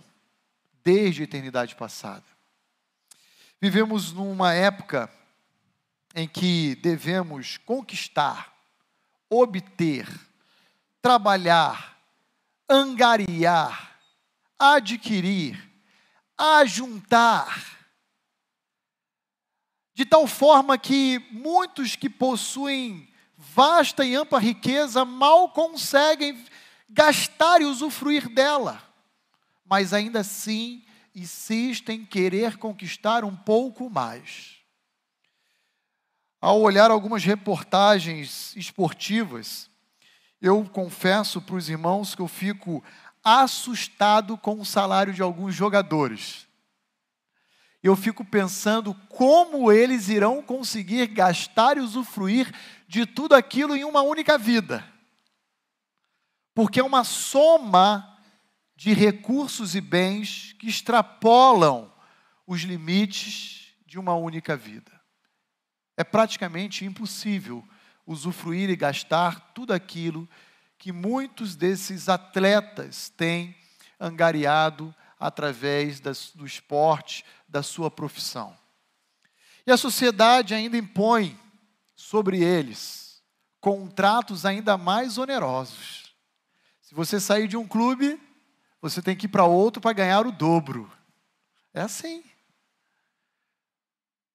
[0.83, 2.25] desde a eternidade passada.
[3.65, 5.11] Vivemos numa época
[6.15, 8.55] em que devemos conquistar,
[9.31, 10.07] obter,
[11.01, 11.99] trabalhar,
[12.69, 13.99] angariar,
[14.59, 15.59] adquirir,
[16.37, 17.89] ajuntar,
[19.95, 26.45] de tal forma que muitos que possuem vasta e ampla riqueza mal conseguem
[26.87, 28.83] gastar e usufruir dela,
[29.65, 30.85] mas ainda assim
[31.15, 34.57] insiste em querer conquistar um pouco mais.
[36.41, 39.71] Ao olhar algumas reportagens esportivas,
[40.41, 42.83] eu confesso para os irmãos que eu fico
[43.23, 46.47] assustado com o salário de alguns jogadores.
[47.83, 52.53] Eu fico pensando como eles irão conseguir gastar e usufruir
[52.89, 54.85] de tudo aquilo em uma única vida.
[56.55, 58.14] Porque é uma soma
[58.77, 61.93] de recursos e bens que extrapolam
[62.47, 64.93] os limites de uma única vida.
[65.97, 67.67] É praticamente impossível
[68.07, 70.29] usufruir e gastar tudo aquilo
[70.77, 73.57] que muitos desses atletas têm
[73.99, 78.57] angariado através das, do esporte, da sua profissão.
[79.67, 81.39] E a sociedade ainda impõe
[81.97, 83.05] sobre eles
[83.65, 86.15] contratos ainda mais onerosos.
[86.83, 88.21] Se você sair de um clube,
[88.85, 90.93] você tem que ir para outro para ganhar o dobro.
[91.73, 92.23] É assim.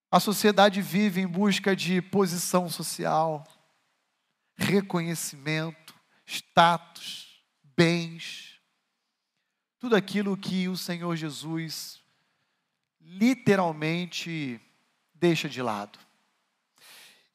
[0.10, 3.48] A sociedade vive em busca de posição social,
[4.58, 5.94] reconhecimento,
[6.26, 7.44] status,
[7.78, 8.60] bens,
[9.78, 12.02] tudo aquilo que o Senhor Jesus
[13.00, 14.60] literalmente
[15.14, 16.00] deixa de lado.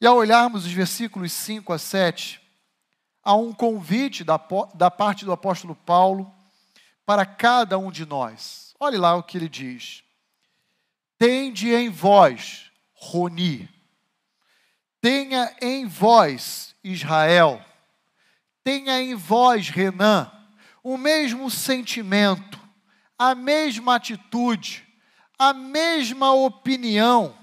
[0.01, 2.41] E ao olharmos os versículos 5 a 7,
[3.23, 4.37] há um convite da,
[4.73, 6.34] da parte do apóstolo Paulo
[7.05, 8.73] para cada um de nós.
[8.79, 10.03] Olhe lá o que ele diz.
[11.17, 13.69] Tende em vós, Roni.
[14.99, 17.63] Tenha em vós, Israel.
[18.63, 20.31] Tenha em vós, Renan,
[20.83, 22.59] o mesmo sentimento,
[23.17, 24.83] a mesma atitude,
[25.37, 27.37] a mesma opinião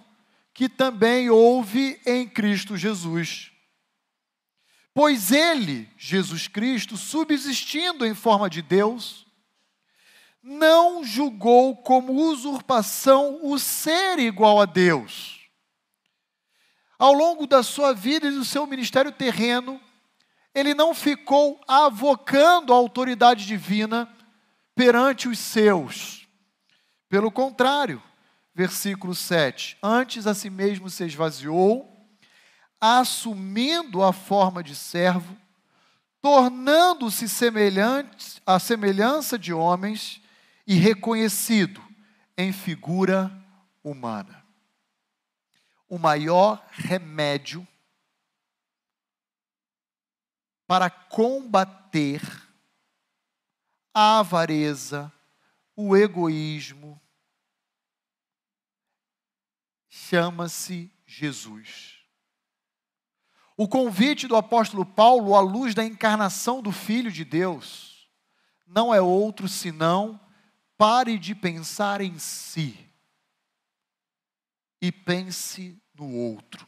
[0.53, 3.51] que também houve em Cristo Jesus.
[4.95, 9.27] Pois ele, Jesus Cristo, subsistindo em forma de Deus,
[10.43, 15.41] não julgou como usurpação o ser igual a Deus.
[16.99, 19.81] Ao longo da sua vida e do seu ministério terreno,
[20.55, 24.13] ele não ficou avocando a autoridade divina
[24.75, 26.27] perante os seus.
[27.09, 28.03] Pelo contrário,
[28.55, 31.89] versículo 7: Antes a si mesmo se esvaziou,
[32.81, 35.37] assumindo a forma de servo,
[36.21, 40.22] tornando-se semelhante à semelhança de homens
[40.73, 41.87] e reconhecido
[42.35, 43.31] em figura
[43.85, 44.43] humana.
[45.87, 47.69] O maior remédio
[50.67, 52.23] para combater
[53.93, 55.13] a avareza,
[55.77, 56.99] o egoísmo,
[59.91, 61.99] chama-se Jesus.
[63.59, 68.09] O convite do apóstolo Paulo à luz da encarnação do Filho de Deus
[68.67, 70.19] não é outro senão
[70.83, 72.77] Pare de pensar em si
[74.81, 76.67] e pense no outro.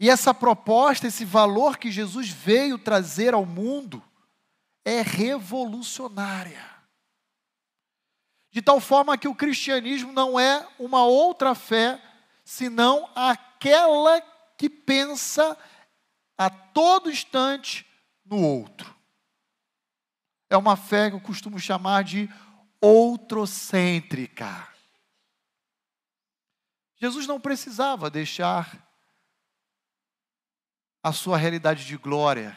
[0.00, 4.02] E essa proposta, esse valor que Jesus veio trazer ao mundo,
[4.84, 6.68] é revolucionária.
[8.50, 12.02] De tal forma que o cristianismo não é uma outra fé,
[12.44, 14.20] senão aquela
[14.58, 15.56] que pensa
[16.36, 17.86] a todo instante
[18.24, 18.92] no outro.
[20.50, 22.28] É uma fé que eu costumo chamar de
[22.82, 24.68] outrocêntrica.
[26.96, 28.86] Jesus não precisava deixar
[31.00, 32.56] a sua realidade de glória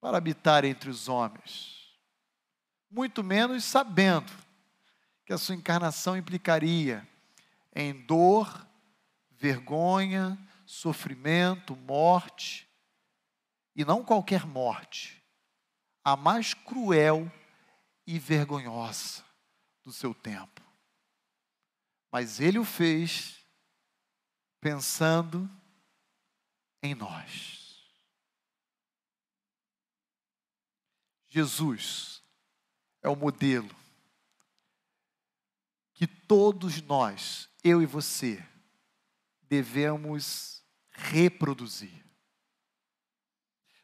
[0.00, 1.98] para habitar entre os homens,
[2.88, 4.32] muito menos sabendo
[5.24, 7.06] que a sua encarnação implicaria
[7.74, 8.64] em dor,
[9.32, 12.68] vergonha, sofrimento, morte,
[13.74, 15.22] e não qualquer morte,
[16.04, 17.30] a mais cruel
[18.06, 19.24] e vergonhosa
[19.82, 20.62] do seu tempo.
[22.10, 23.44] Mas ele o fez
[24.60, 25.50] pensando
[26.82, 27.56] em nós.
[31.28, 32.22] Jesus
[33.02, 33.74] é o modelo
[35.92, 38.42] que todos nós, eu e você,
[39.42, 42.04] devemos reproduzir.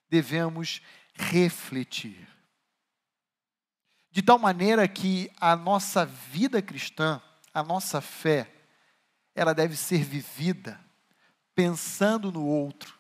[0.09, 0.81] Devemos
[1.15, 2.32] refletir
[4.13, 7.21] de tal maneira que a nossa vida cristã,
[7.53, 8.53] a nossa fé,
[9.35, 10.79] ela deve ser vivida
[11.55, 12.99] pensando no outro,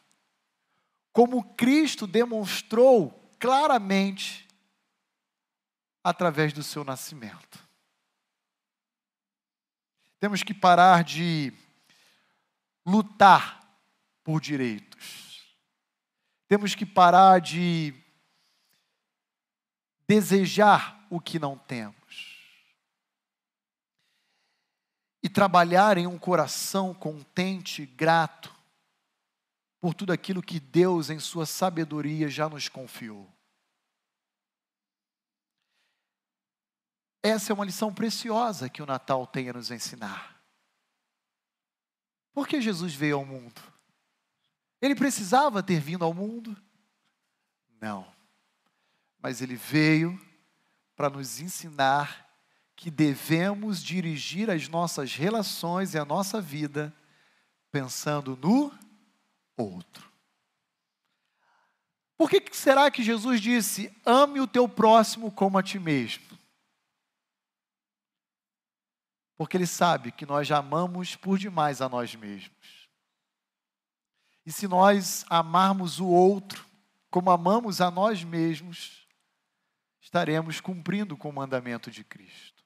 [1.12, 4.48] como Cristo demonstrou claramente
[6.02, 7.58] através do seu nascimento.
[10.18, 11.52] Temos que parar de
[12.86, 13.60] lutar
[14.24, 15.56] por direitos.
[16.48, 17.94] Temos que parar de
[20.06, 22.42] desejar o que não temos.
[25.22, 28.52] e trabalhar em um coração contente, grato
[29.80, 33.32] por tudo aquilo que Deus, em Sua sabedoria, já nos confiou.
[37.22, 40.42] Essa é uma lição preciosa que o Natal tem a nos ensinar.
[42.32, 43.60] Por que Jesus veio ao mundo?
[44.80, 46.60] Ele precisava ter vindo ao mundo?
[47.80, 48.12] Não.
[49.20, 50.18] Mas ele veio
[50.94, 52.28] para nos ensinar
[52.76, 56.94] que devemos dirigir as nossas relações e a nossa vida
[57.70, 58.72] pensando no
[59.56, 60.10] outro.
[62.16, 66.38] Por que será que Jesus disse: ame o teu próximo como a ti mesmo?
[69.36, 72.88] Porque Ele sabe que nós amamos por demais a nós mesmos.
[74.44, 76.64] E se nós amarmos o outro
[77.10, 79.01] como amamos a nós mesmos,
[80.12, 82.62] estaremos cumprindo com o mandamento de Cristo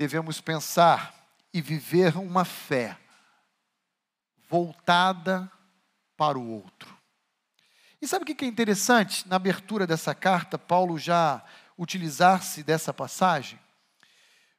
[0.00, 1.14] devemos pensar
[1.52, 2.96] e viver uma fé
[4.48, 5.52] voltada
[6.16, 6.96] para o outro.
[8.00, 9.28] E sabe o que é interessante?
[9.28, 11.44] Na abertura dessa carta, Paulo já
[11.76, 13.60] utilizar-se dessa passagem,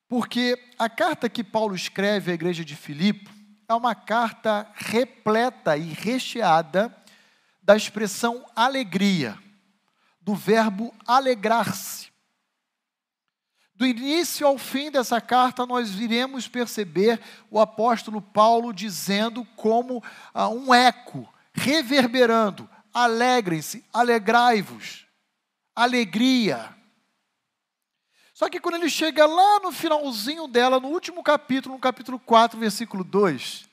[0.07, 3.31] porque a carta que Paulo escreve à igreja de Filipe
[3.67, 6.95] é uma carta repleta e recheada
[7.63, 9.35] da expressão alegria,
[10.21, 12.11] do verbo alegrar-se.
[13.73, 17.19] Do início ao fim dessa carta, nós iremos perceber
[17.49, 20.03] o apóstolo Paulo dizendo como
[20.33, 25.07] ah, um eco, reverberando: alegrem-se, alegrai-vos,
[25.75, 26.75] alegria.
[28.35, 32.59] Só que quando ele chega lá no finalzinho dela, no último capítulo, no capítulo 4,
[32.59, 33.67] versículo 2,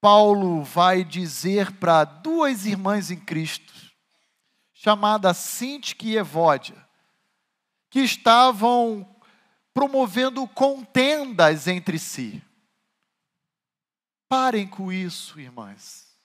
[0.00, 3.91] Paulo vai dizer para duas irmãs em Cristo,
[4.82, 6.74] chamadas Sintique e Evódia,
[7.88, 9.08] que estavam
[9.72, 12.42] promovendo contendas entre si.
[14.28, 16.18] Parem com isso, irmãs.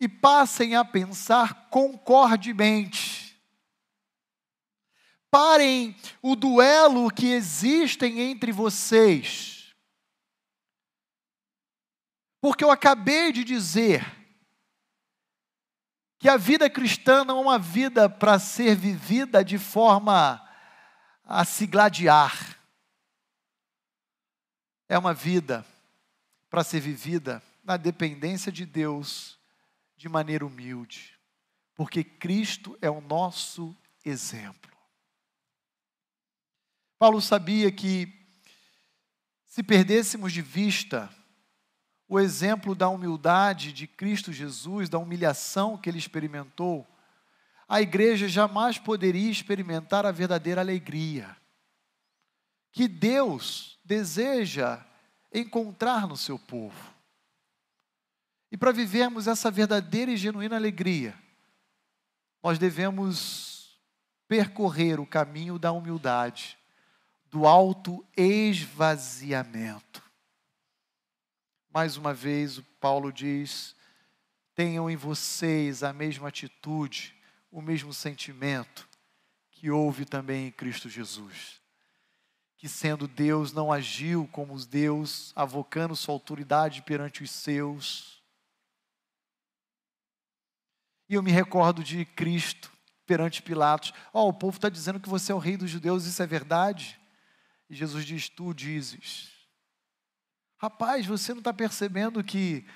[0.00, 3.38] E passem a pensar concordemente.
[5.30, 9.74] Parem o duelo que existem entre vocês.
[12.40, 14.17] Porque eu acabei de dizer
[16.18, 20.44] que a vida cristã não é uma vida para ser vivida de forma
[21.24, 22.58] a se gladiar.
[24.88, 25.64] É uma vida
[26.50, 29.38] para ser vivida na dependência de Deus
[29.96, 31.18] de maneira humilde,
[31.74, 34.76] porque Cristo é o nosso exemplo.
[36.98, 38.12] Paulo sabia que
[39.46, 41.12] se perdêssemos de vista
[42.08, 46.86] o exemplo da humildade de Cristo Jesus, da humilhação que ele experimentou,
[47.68, 51.36] a igreja jamais poderia experimentar a verdadeira alegria
[52.72, 54.84] que Deus deseja
[55.32, 56.94] encontrar no seu povo.
[58.50, 61.14] E para vivermos essa verdadeira e genuína alegria,
[62.42, 63.78] nós devemos
[64.26, 66.56] percorrer o caminho da humildade,
[67.30, 70.07] do alto esvaziamento.
[71.70, 73.76] Mais uma vez, Paulo diz:
[74.58, 77.14] tenham em vocês a mesma atitude,
[77.48, 78.88] o mesmo sentimento
[79.52, 81.60] que houve também em Cristo Jesus.
[82.56, 88.20] Que sendo Deus não agiu como os Deus, avocando sua autoridade perante os seus.
[91.08, 92.72] E eu me recordo de Cristo
[93.06, 96.04] perante Pilatos: Ó, oh, o povo está dizendo que você é o rei dos judeus,
[96.04, 96.98] isso é verdade?
[97.70, 99.37] E Jesus diz: Tu dizes.
[100.58, 102.66] Rapaz, você não está percebendo que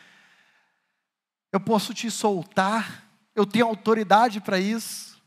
[1.51, 5.21] eu posso te soltar, eu tenho autoridade para isso.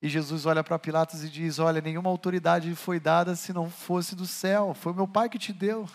[0.00, 4.16] E Jesus olha para Pilatos e diz: Olha, nenhuma autoridade foi dada se não fosse
[4.16, 5.86] do céu, foi meu Pai que te deu.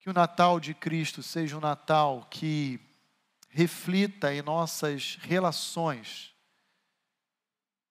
[0.00, 2.80] Que o Natal de Cristo seja um Natal que
[3.50, 6.35] reflita em nossas relações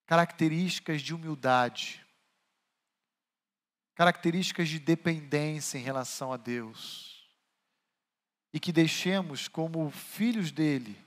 [0.06, 2.06] características de humildade,
[3.96, 7.28] características de dependência em relação a Deus,
[8.54, 10.98] e que deixemos como filhos dele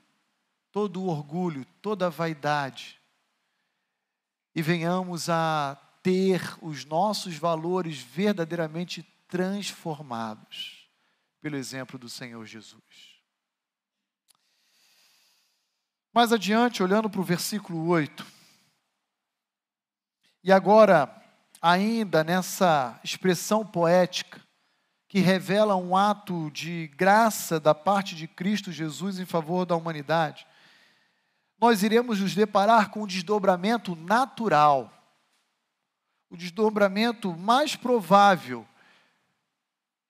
[0.70, 3.00] todo o orgulho, toda a vaidade,
[4.54, 10.88] e venhamos a ter os nossos valores verdadeiramente transformados
[11.40, 12.82] pelo exemplo do Senhor Jesus.
[16.12, 18.37] Mais adiante, olhando para o versículo 8,
[20.42, 21.14] e agora,
[21.60, 24.40] ainda nessa expressão poética,
[25.08, 30.46] que revela um ato de graça da parte de Cristo Jesus em favor da humanidade,
[31.58, 34.92] nós iremos nos deparar com um desdobramento natural.
[36.30, 38.66] O desdobramento mais provável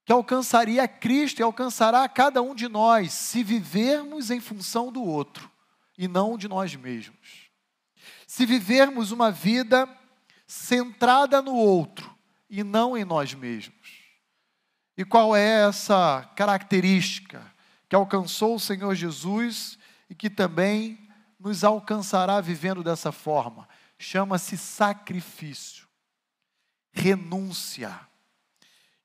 [0.04, 5.50] que alcançaria Cristo e alcançará cada um de nós se vivermos em função do outro
[5.96, 7.50] e não de nós mesmos.
[8.26, 9.86] Se vivermos uma vida
[10.48, 12.12] centrada no outro
[12.48, 13.98] e não em nós mesmos.
[14.96, 17.54] E qual é essa característica
[17.88, 19.78] que alcançou o Senhor Jesus
[20.10, 20.98] e que também
[21.38, 23.68] nos alcançará vivendo dessa forma?
[23.98, 25.86] Chama-se sacrifício,
[26.90, 28.00] renúncia.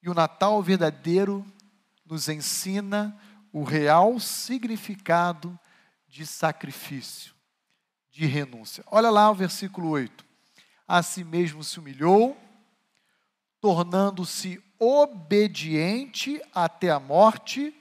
[0.02, 1.46] E o Natal verdadeiro
[2.06, 3.16] nos ensina
[3.52, 5.60] o real significado
[6.08, 7.34] de sacrifício,
[8.10, 8.84] de renúncia.
[8.88, 10.33] Olha lá o versículo 8.
[10.96, 12.38] A si mesmo se humilhou,
[13.60, 17.76] tornando-se obediente até a morte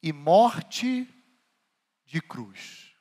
[0.00, 1.12] e morte
[2.06, 2.94] de cruz.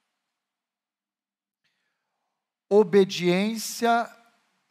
[2.68, 4.10] Obediência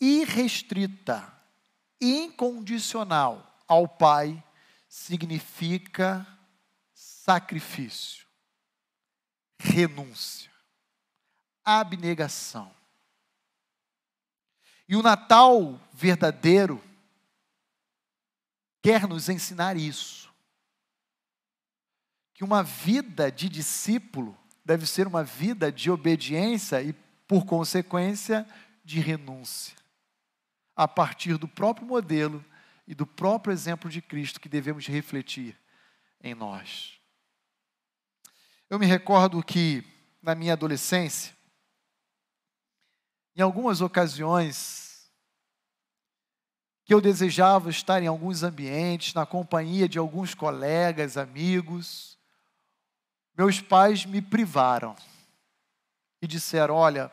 [0.00, 1.32] irrestrita,
[2.00, 4.42] incondicional ao Pai
[4.88, 6.26] significa
[6.92, 8.26] sacrifício,
[9.56, 10.50] renúncia,
[11.64, 12.76] abnegação.
[14.88, 16.82] E o Natal verdadeiro
[18.82, 20.32] quer nos ensinar isso.
[22.32, 26.92] Que uma vida de discípulo deve ser uma vida de obediência e,
[27.26, 28.46] por consequência,
[28.84, 29.76] de renúncia.
[30.74, 32.42] A partir do próprio modelo
[32.86, 35.54] e do próprio exemplo de Cristo que devemos refletir
[36.22, 36.98] em nós.
[38.70, 39.84] Eu me recordo que,
[40.22, 41.36] na minha adolescência,
[43.38, 45.08] em algumas ocasiões,
[46.84, 52.18] que eu desejava estar em alguns ambientes, na companhia de alguns colegas, amigos.
[53.36, 54.96] Meus pais me privaram
[56.20, 57.12] e disseram: Olha,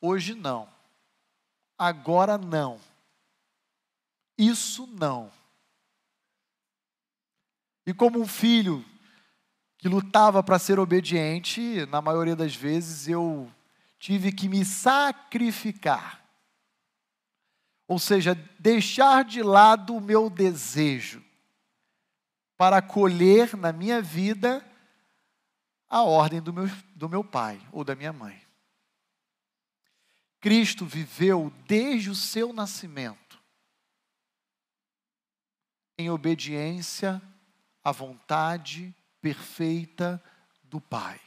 [0.00, 0.68] hoje não,
[1.78, 2.80] agora não,
[4.36, 5.30] isso não.
[7.86, 8.84] E como um filho
[9.78, 13.48] que lutava para ser obediente, na maioria das vezes eu
[14.00, 16.20] tive que me sacrificar
[17.90, 21.20] ou seja, deixar de lado o meu desejo
[22.56, 24.64] para colher na minha vida
[25.88, 28.40] a ordem do meu, do meu pai ou da minha mãe.
[30.38, 33.42] Cristo viveu desde o seu nascimento
[35.98, 37.20] em obediência
[37.82, 40.22] à vontade perfeita
[40.62, 41.20] do Pai.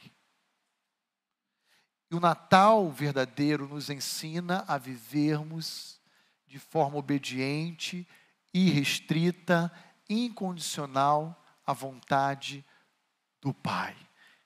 [2.14, 6.00] O Natal verdadeiro nos ensina a vivermos
[6.46, 8.06] de forma obediente,
[8.52, 9.72] irrestrita,
[10.08, 12.64] incondicional à vontade
[13.40, 13.96] do Pai,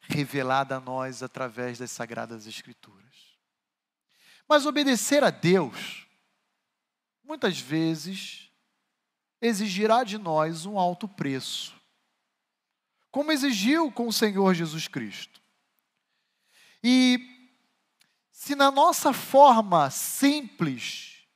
[0.01, 3.37] revelada a nós através das Sagradas Escrituras.
[4.49, 6.07] Mas obedecer a Deus,
[7.23, 8.51] muitas vezes,
[9.43, 11.79] exigirá de nós um alto preço,
[13.11, 15.43] como exigiu com o Senhor Jesus Cristo.
[16.83, 17.38] E
[18.39, 21.27] se na nossa forma simples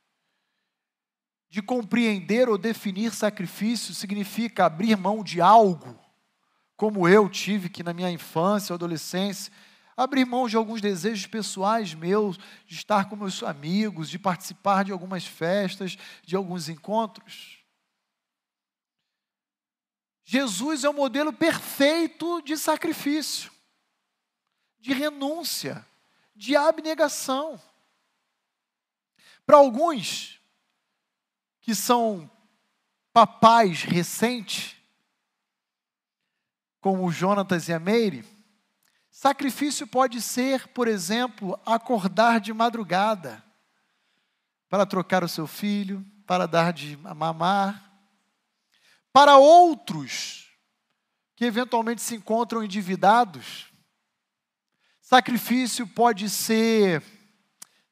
[1.51, 5.99] de compreender ou definir sacrifício significa abrir mão de algo,
[6.77, 9.53] como eu tive que na minha infância ou adolescência,
[9.97, 14.93] abrir mão de alguns desejos pessoais meus, de estar com meus amigos, de participar de
[14.93, 17.59] algumas festas, de alguns encontros.
[20.25, 23.51] Jesus é o modelo perfeito de sacrifício,
[24.79, 25.85] de renúncia,
[26.35, 27.61] de abnegação.
[29.45, 30.41] Para alguns,
[31.61, 32.31] que são
[33.13, 34.77] papais recentes,
[36.81, 38.25] como o Jonatas e a Meire,
[39.11, 43.45] sacrifício pode ser, por exemplo, acordar de madrugada
[44.69, 47.93] para trocar o seu filho, para dar de mamar.
[49.13, 50.51] Para outros
[51.37, 53.72] que eventualmente se encontram endividados,
[55.13, 57.03] sacrifício pode ser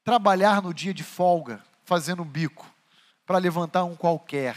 [0.03, 2.67] trabalhar no dia de folga, fazendo bico
[3.27, 4.57] para levantar um qualquer.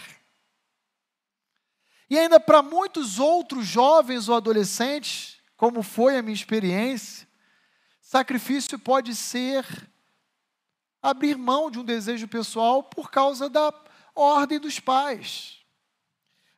[2.10, 7.28] E ainda para muitos outros jovens ou adolescentes, como foi a minha experiência,
[8.00, 9.66] sacrifício pode ser
[11.02, 13.74] abrir mão de um desejo pessoal por causa da
[14.16, 15.58] ordem dos pais.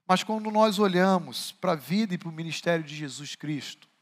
[0.08, 3.95] Mas quando nós olhamos para a vida e para o ministério de Jesus Cristo,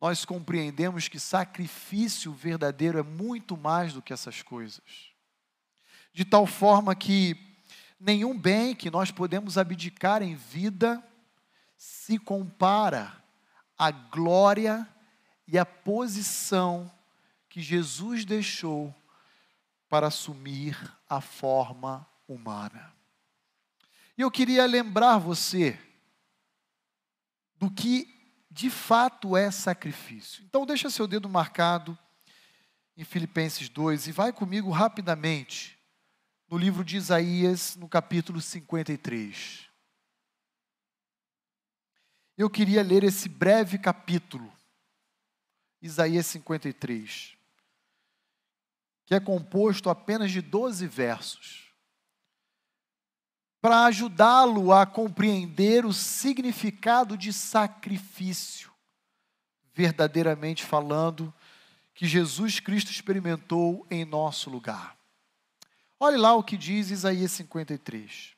[0.00, 5.10] nós compreendemos que sacrifício verdadeiro é muito mais do que essas coisas
[6.12, 7.36] de tal forma que
[7.98, 11.02] nenhum bem que nós podemos abdicar em vida
[11.76, 13.22] se compara
[13.78, 14.86] à glória
[15.46, 16.90] e à posição
[17.48, 18.94] que Jesus deixou
[19.88, 20.76] para assumir
[21.08, 22.94] a forma humana.
[24.16, 25.78] E eu queria lembrar você
[27.56, 28.19] do que
[28.50, 30.42] de fato é sacrifício.
[30.44, 31.96] Então, deixa seu dedo marcado
[32.96, 35.78] em Filipenses 2 e vai comigo rapidamente
[36.48, 39.68] no livro de Isaías, no capítulo 53.
[42.36, 44.52] Eu queria ler esse breve capítulo,
[45.80, 47.36] Isaías 53,
[49.06, 51.69] que é composto apenas de 12 versos,
[53.60, 58.70] para ajudá-lo a compreender o significado de sacrifício,
[59.74, 61.32] verdadeiramente falando,
[61.94, 64.96] que Jesus Cristo experimentou em nosso lugar.
[65.98, 68.34] Olhe lá o que diz Isaías 53.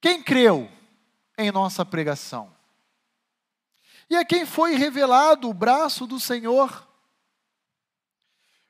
[0.00, 0.70] Quem creu?
[1.38, 2.54] em nossa pregação.
[4.08, 6.85] E a quem foi revelado o braço do Senhor,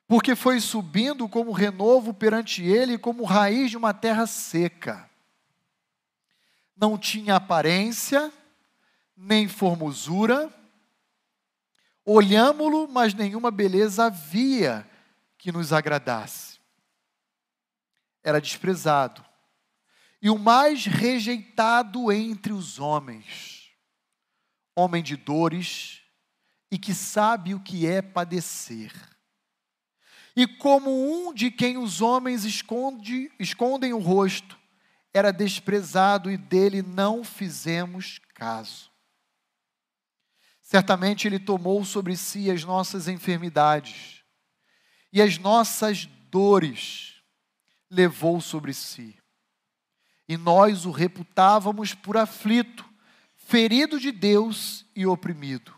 [0.07, 5.09] porque foi subindo como renovo perante ele, como raiz de uma terra seca.
[6.75, 8.31] Não tinha aparência,
[9.15, 10.53] nem formosura,
[12.05, 14.89] olhámo-lo, mas nenhuma beleza havia
[15.37, 16.59] que nos agradasse.
[18.23, 19.27] Era desprezado
[20.21, 23.71] e o mais rejeitado entre os homens,
[24.75, 26.01] homem de dores
[26.71, 28.91] e que sabe o que é padecer.
[30.37, 34.57] E como um de quem os homens esconde, escondem o rosto,
[35.11, 38.91] era desprezado e dele não fizemos caso.
[40.61, 44.23] Certamente ele tomou sobre si as nossas enfermidades
[45.11, 47.15] e as nossas dores
[47.89, 49.17] levou sobre si
[50.27, 52.85] e nós o reputávamos por aflito,
[53.35, 55.73] ferido de Deus e oprimido.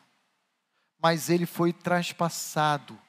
[1.02, 3.00] Mas ele foi traspassado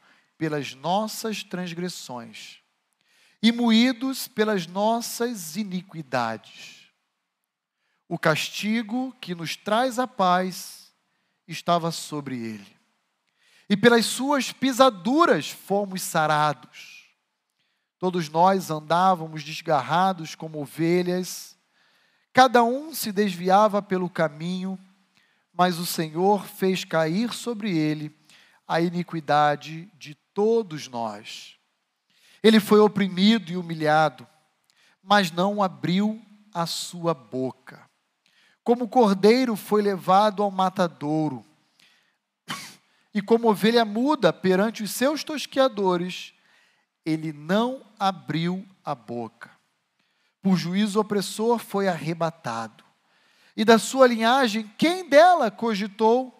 [0.41, 2.61] pelas nossas transgressões
[3.43, 6.91] e moídos pelas nossas iniquidades.
[8.09, 10.95] O castigo que nos traz a paz
[11.47, 12.74] estava sobre ele.
[13.68, 17.11] E pelas suas pisaduras fomos sarados.
[17.99, 21.55] Todos nós andávamos desgarrados como ovelhas,
[22.32, 24.78] cada um se desviava pelo caminho,
[25.53, 28.18] mas o Senhor fez cair sobre ele
[28.70, 31.56] a iniquidade de todos nós.
[32.42, 34.26] Ele foi oprimido e humilhado,
[35.02, 36.20] mas não abriu
[36.52, 37.88] a sua boca.
[38.62, 41.44] Como cordeiro foi levado ao matadouro,
[43.14, 46.32] e como ovelha muda perante os seus tosqueadores,
[47.04, 49.50] ele não abriu a boca.
[50.42, 52.84] Por juízo opressor foi arrebatado.
[53.56, 56.39] E da sua linhagem, quem dela cogitou?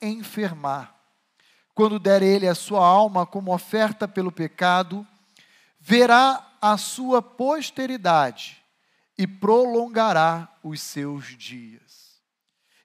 [0.00, 0.94] enfermar.
[1.74, 5.06] Quando der ele a sua alma como oferta pelo pecado,
[5.80, 8.62] verá a sua posteridade
[9.16, 12.20] e prolongará os seus dias.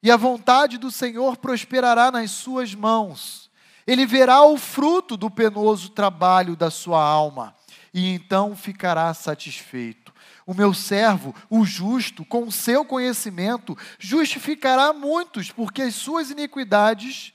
[0.01, 3.43] E a vontade do Senhor prosperará nas suas mãos
[3.85, 7.55] ele verá o fruto do penoso trabalho da sua alma
[7.93, 10.02] e então ficará satisfeito.
[10.45, 17.33] O meu servo, o justo, com o seu conhecimento, justificará muitos, porque as suas iniquidades,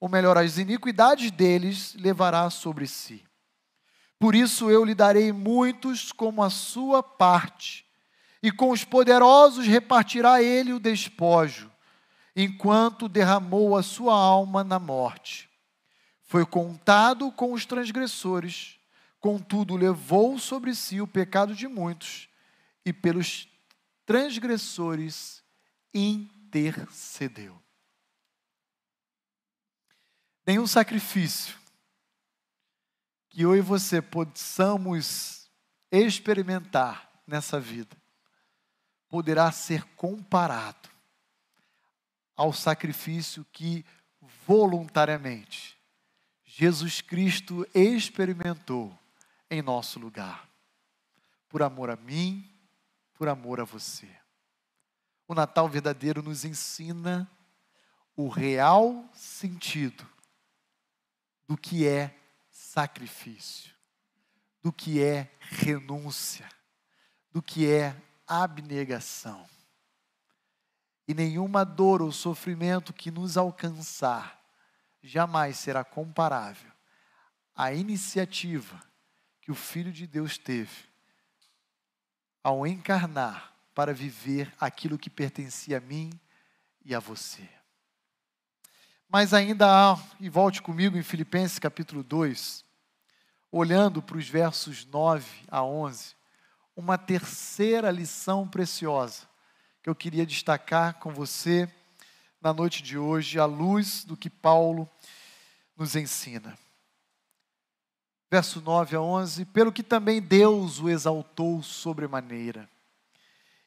[0.00, 3.24] ou melhor, as iniquidades deles, levará sobre si.
[4.18, 7.84] Por isso eu lhe darei muitos como a sua parte,
[8.42, 11.70] e com os poderosos repartirá ele o despojo,
[12.34, 15.46] enquanto derramou a sua alma na morte
[16.26, 18.75] foi contado com os transgressores,
[19.26, 22.28] contudo levou sobre si o pecado de muitos
[22.84, 23.48] e pelos
[24.04, 25.42] transgressores
[25.92, 27.60] intercedeu.
[30.46, 31.58] Nenhum sacrifício
[33.28, 35.50] que eu e você possamos
[35.90, 37.96] experimentar nessa vida
[39.08, 40.88] poderá ser comparado
[42.36, 43.84] ao sacrifício que
[44.46, 45.76] voluntariamente
[46.44, 48.96] Jesus Cristo experimentou
[49.50, 50.48] em nosso lugar,
[51.48, 52.48] por amor a mim,
[53.14, 54.08] por amor a você.
[55.28, 57.30] O Natal verdadeiro nos ensina
[58.16, 60.06] o real sentido
[61.46, 62.16] do que é
[62.50, 63.74] sacrifício,
[64.62, 66.48] do que é renúncia,
[67.30, 67.94] do que é
[68.26, 69.46] abnegação.
[71.06, 74.42] E nenhuma dor ou sofrimento que nos alcançar
[75.02, 76.72] jamais será comparável
[77.54, 78.82] à iniciativa
[79.46, 80.88] que o Filho de Deus teve
[82.42, 86.10] ao encarnar para viver aquilo que pertencia a mim
[86.84, 87.48] e a você.
[89.08, 92.64] Mas ainda há, e volte comigo em Filipenses capítulo 2,
[93.52, 96.16] olhando para os versos 9 a 11,
[96.74, 99.28] uma terceira lição preciosa
[99.80, 101.72] que eu queria destacar com você
[102.40, 104.90] na noite de hoje, à luz do que Paulo
[105.76, 106.58] nos ensina.
[108.36, 112.68] Verso 9 a 11: Pelo que também Deus o exaltou sobremaneira,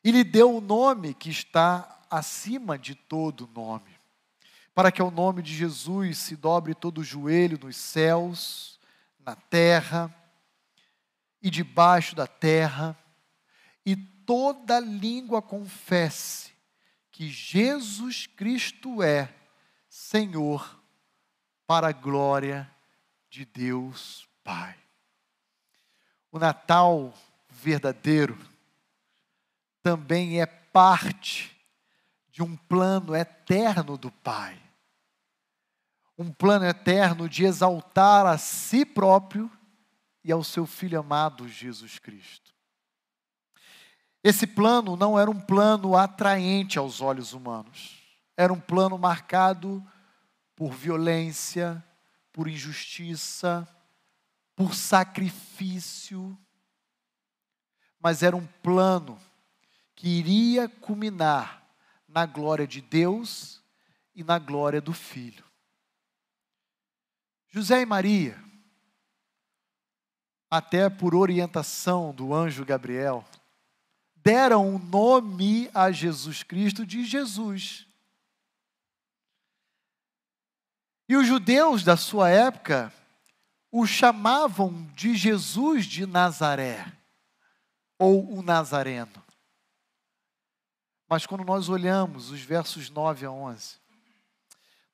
[0.04, 3.90] e lhe deu o nome que está acima de todo nome,
[4.76, 8.80] para que ao nome de Jesus se dobre todo o joelho nos céus,
[9.26, 10.16] na terra
[11.42, 12.96] e debaixo da terra,
[13.84, 16.52] e toda língua confesse
[17.12, 19.34] que Jesus Cristo é
[19.90, 20.80] Senhor,
[21.66, 22.70] para a glória
[23.32, 24.76] de Deus Pai.
[26.32, 27.14] O Natal
[27.50, 28.38] verdadeiro
[29.82, 31.56] também é parte
[32.32, 34.62] de um plano eterno do Pai.
[36.18, 39.50] Um plano eterno de exaltar a si próprio
[40.24, 42.54] e ao seu Filho amado Jesus Cristo.
[44.24, 47.98] Esse plano não era um plano atraente aos olhos humanos,
[48.36, 49.86] era um plano marcado
[50.56, 51.84] por violência,
[52.34, 53.68] por injustiça,
[54.60, 56.38] por sacrifício,
[57.98, 59.18] mas era um plano
[59.96, 61.66] que iria culminar
[62.06, 63.64] na glória de Deus
[64.14, 65.46] e na glória do Filho.
[67.48, 68.38] José e Maria,
[70.52, 73.24] até por orientação do anjo Gabriel,
[74.14, 77.88] deram o nome a Jesus Cristo de Jesus.
[81.08, 82.94] E os judeus da sua época
[83.72, 86.92] o chamavam de Jesus de Nazaré,
[87.98, 89.24] ou o Nazareno.
[91.08, 93.78] Mas quando nós olhamos os versos 9 a 11,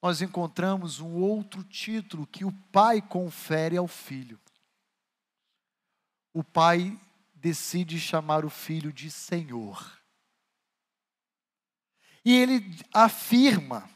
[0.01, 4.39] nós encontramos um outro título que o pai confere ao filho.
[6.34, 6.99] O pai
[7.34, 9.99] decide chamar o filho de Senhor.
[12.23, 13.89] E ele afirma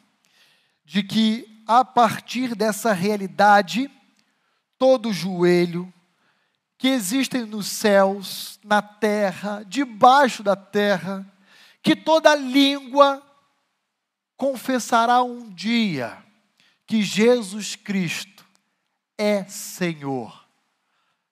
[0.86, 3.90] de que a partir dessa realidade,
[4.80, 5.94] todo joelho
[6.78, 11.30] que existem nos céus, na terra, debaixo da terra,
[11.84, 13.22] que toda língua
[14.38, 16.24] confessará um dia
[16.88, 18.48] que Jesus Cristo
[19.18, 20.48] é Senhor,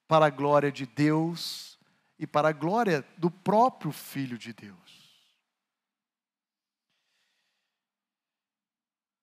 [0.05, 1.79] para a glória de Deus
[2.19, 4.77] e para a glória do próprio Filho de Deus.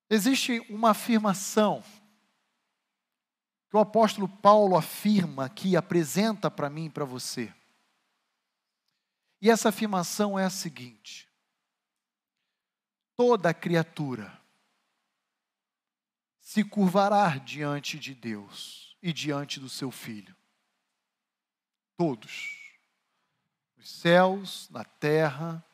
[0.08, 1.84] Existe uma afirmação
[3.74, 7.52] que o apóstolo Paulo afirma aqui, apresenta para mim e para você.
[9.42, 11.28] E essa afirmação é a seguinte:
[13.16, 14.40] toda criatura
[16.38, 20.36] se curvará diante de Deus e diante do seu Filho.
[21.96, 22.78] Todos.
[23.76, 25.66] Nos céus, na terra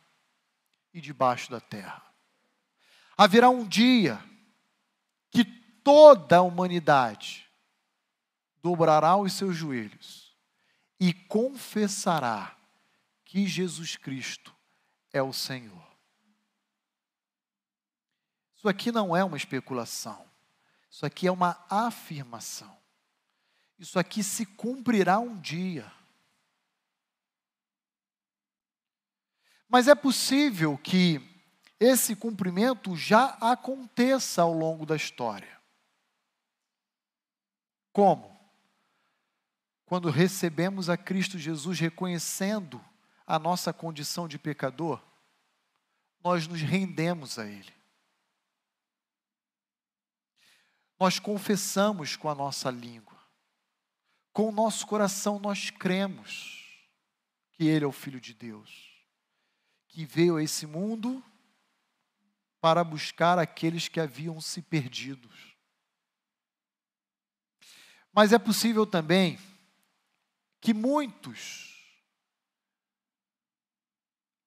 [0.95, 2.03] e debaixo da terra.
[3.15, 4.19] Haverá um dia
[5.31, 7.50] que toda a humanidade
[8.63, 10.37] dobrará os seus joelhos
[10.99, 12.57] e confessará
[13.25, 14.55] que Jesus Cristo
[15.13, 15.89] é o Senhor.
[18.57, 20.29] Isso aqui não é uma especulação,
[20.91, 22.81] isso aqui é uma afirmação.
[23.81, 25.91] Isso aqui se cumprirá um dia.
[29.67, 31.19] Mas é possível que
[31.79, 35.59] esse cumprimento já aconteça ao longo da história.
[37.91, 38.30] Como?
[39.91, 42.81] Quando recebemos a Cristo Jesus reconhecendo
[43.27, 45.03] a nossa condição de pecador,
[46.23, 47.75] nós nos rendemos a Ele.
[50.97, 53.19] Nós confessamos com a nossa língua,
[54.33, 56.73] com o nosso coração nós cremos
[57.51, 58.71] que Ele é o Filho de Deus,
[59.89, 61.21] que veio a esse mundo
[62.61, 65.57] para buscar aqueles que haviam se perdidos.
[68.13, 69.37] Mas é possível também
[70.61, 71.97] que muitos,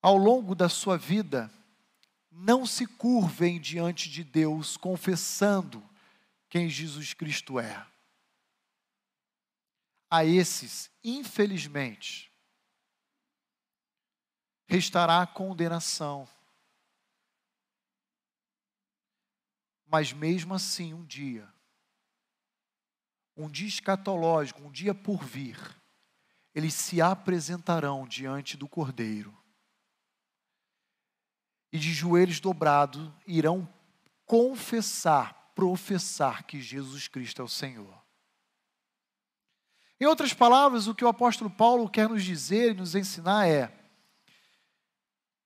[0.01, 1.51] ao longo da sua vida,
[2.29, 5.87] não se curvem diante de Deus confessando
[6.49, 7.87] quem Jesus Cristo é.
[10.13, 12.31] a esses, infelizmente,
[14.67, 16.29] restará condenação.
[19.87, 21.51] Mas mesmo assim, um dia,
[23.35, 25.57] um dia escatológico, um dia por vir,
[26.53, 29.35] eles se apresentarão diante do Cordeiro.
[31.71, 33.67] E de joelhos dobrados irão
[34.25, 38.03] confessar, professar que Jesus Cristo é o Senhor.
[39.99, 43.73] Em outras palavras, o que o apóstolo Paulo quer nos dizer e nos ensinar é: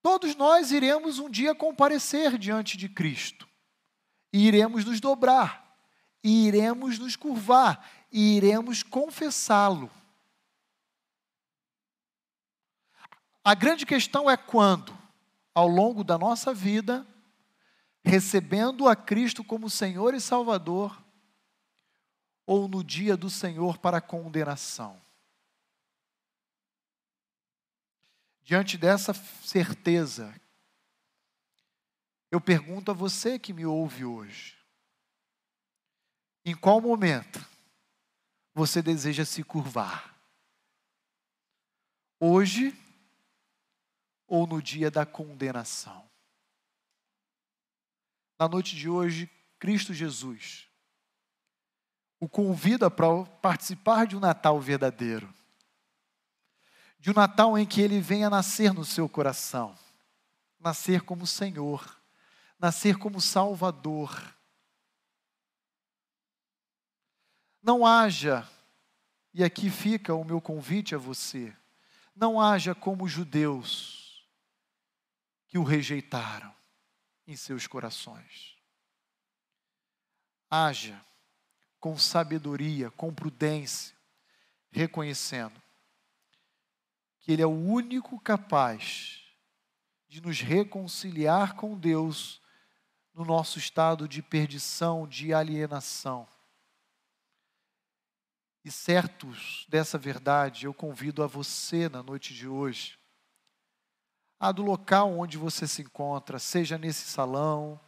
[0.01, 3.47] todos nós iremos um dia comparecer diante de Cristo,
[4.33, 5.77] e iremos nos dobrar,
[6.23, 9.91] e iremos nos curvar, e iremos confessá-lo.
[13.47, 14.91] A grande questão é quando,
[15.55, 17.07] ao longo da nossa vida,
[18.03, 21.01] recebendo a Cristo como Senhor e Salvador,
[22.45, 25.01] ou no dia do Senhor para condenação.
[28.41, 30.35] Diante dessa certeza,
[32.29, 34.57] eu pergunto a você que me ouve hoje:
[36.43, 37.39] em qual momento
[38.53, 40.19] você deseja se curvar?
[42.19, 42.77] Hoje
[44.27, 46.07] ou no dia da condenação?
[48.37, 50.67] Na noite de hoje, Cristo Jesus
[52.19, 55.31] o convida para participar de um Natal verdadeiro.
[56.99, 59.77] De um Natal em que ele venha nascer no seu coração,
[60.59, 61.99] nascer como Senhor,
[62.59, 64.35] nascer como Salvador.
[67.61, 68.47] Não haja,
[69.33, 71.55] e aqui fica o meu convite a você,
[72.15, 74.06] não haja como judeus
[75.47, 76.53] que o rejeitaram
[77.25, 78.55] em seus corações.
[80.49, 81.03] Haja
[81.79, 83.95] com sabedoria, com prudência,
[84.71, 85.61] reconhecendo
[87.19, 89.21] que Ele é o único capaz
[90.07, 92.41] de nos reconciliar com Deus
[93.13, 96.27] no nosso estado de perdição, de alienação.
[98.63, 102.96] E certos dessa verdade, eu convido a você na noite de hoje,
[104.39, 107.79] a do local onde você se encontra, seja nesse salão,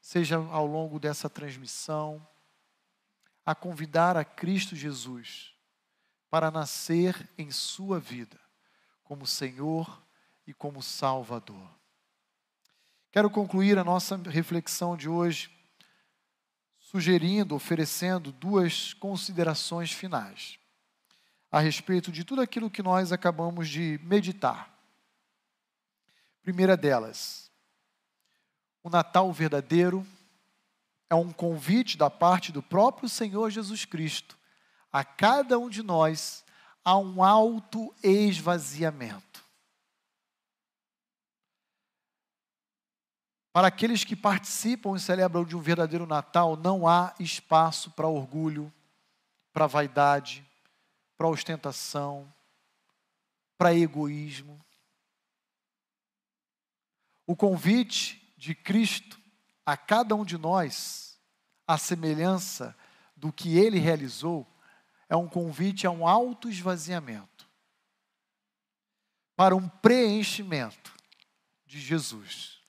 [0.00, 2.26] seja ao longo dessa transmissão,
[3.44, 5.54] a convidar a Cristo Jesus
[6.28, 8.38] para nascer em sua vida
[9.02, 10.02] como Senhor
[10.46, 11.68] e como Salvador.
[13.10, 15.50] Quero concluir a nossa reflexão de hoje
[16.78, 20.58] sugerindo, oferecendo duas considerações finais
[21.50, 24.75] a respeito de tudo aquilo que nós acabamos de meditar.
[26.46, 27.50] Primeira delas,
[28.80, 30.06] o Natal verdadeiro
[31.10, 34.38] é um convite da parte do próprio Senhor Jesus Cristo
[34.92, 36.44] a cada um de nós
[36.84, 39.44] a um alto esvaziamento.
[43.52, 48.72] Para aqueles que participam e celebram de um verdadeiro Natal, não há espaço para orgulho,
[49.52, 50.48] para vaidade,
[51.18, 52.32] para ostentação,
[53.58, 54.64] para egoísmo.
[57.26, 59.20] O convite de Cristo
[59.64, 61.20] a cada um de nós,
[61.66, 62.76] a semelhança
[63.16, 64.46] do que ele realizou,
[65.08, 67.48] é um convite a um auto-esvaziamento,
[69.34, 70.94] para um preenchimento
[71.66, 72.60] de Jesus.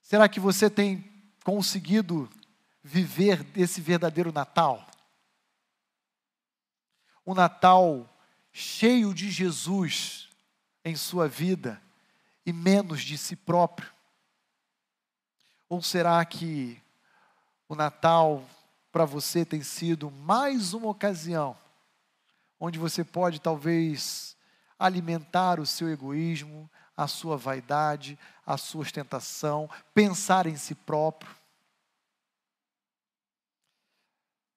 [0.00, 1.04] Será que você tem
[1.44, 2.30] conseguido
[2.82, 4.86] viver desse verdadeiro Natal?
[7.26, 8.18] Um Natal
[8.50, 10.30] cheio de Jesus
[10.82, 11.82] em sua vida
[12.48, 13.92] e menos de si próprio?
[15.68, 16.82] Ou será que
[17.68, 18.42] o Natal
[18.90, 21.54] para você tem sido mais uma ocasião
[22.58, 24.34] onde você pode talvez
[24.78, 31.36] alimentar o seu egoísmo, a sua vaidade, a sua ostentação, pensar em si próprio?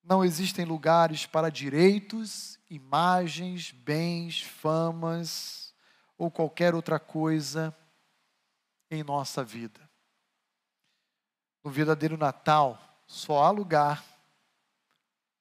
[0.02, 5.74] Não existem lugares para direitos, imagens, bens, famas
[6.18, 7.76] ou qualquer outra coisa
[8.92, 9.90] em nossa vida.
[11.64, 12.78] No verdadeiro Natal,
[13.08, 14.04] só há lugar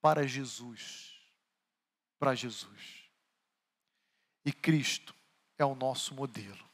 [0.00, 1.20] para Jesus.
[2.18, 3.10] Para Jesus.
[4.44, 5.14] E Cristo
[5.58, 6.64] é o nosso modelo.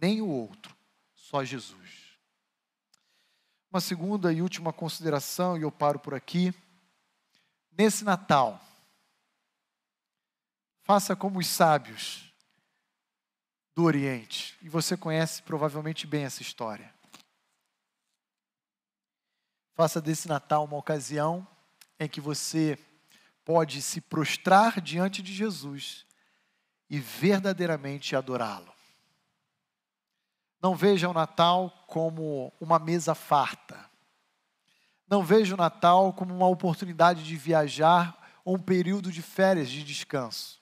[0.00, 0.74] Nem o outro,
[1.14, 2.16] só Jesus.
[3.70, 6.54] Uma segunda e última consideração, e eu paro por aqui.
[7.70, 8.60] Nesse Natal,
[10.82, 12.31] faça como os sábios
[13.74, 16.92] do Oriente, e você conhece provavelmente bem essa história.
[19.74, 21.46] Faça desse Natal uma ocasião
[21.98, 22.78] em que você
[23.44, 26.06] pode se prostrar diante de Jesus
[26.88, 28.72] e verdadeiramente adorá-lo.
[30.60, 33.90] Não veja o Natal como uma mesa farta.
[35.08, 39.82] Não veja o Natal como uma oportunidade de viajar ou um período de férias de
[39.82, 40.61] descanso.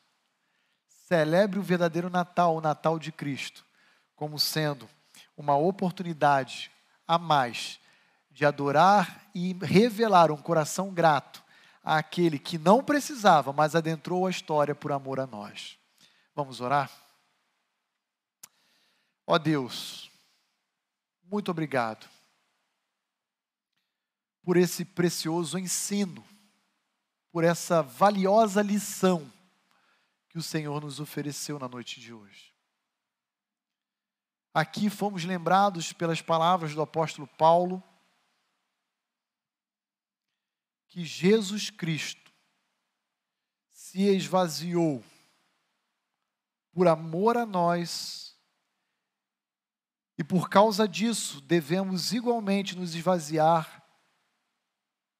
[1.12, 3.66] Celebre o verdadeiro Natal, o Natal de Cristo,
[4.14, 4.88] como sendo
[5.36, 6.70] uma oportunidade
[7.04, 7.80] a mais
[8.30, 11.42] de adorar e revelar um coração grato
[11.82, 15.76] àquele que não precisava, mas adentrou a história por amor a nós.
[16.32, 16.88] Vamos orar?
[19.26, 20.08] Ó Deus,
[21.24, 22.08] muito obrigado
[24.44, 26.24] por esse precioso ensino,
[27.32, 29.28] por essa valiosa lição
[30.30, 32.54] que o Senhor nos ofereceu na noite de hoje.
[34.54, 37.82] Aqui fomos lembrados pelas palavras do apóstolo Paulo
[40.86, 42.32] que Jesus Cristo
[43.70, 45.04] se esvaziou
[46.72, 48.38] por amor a nós,
[50.16, 53.84] e por causa disso devemos igualmente nos esvaziar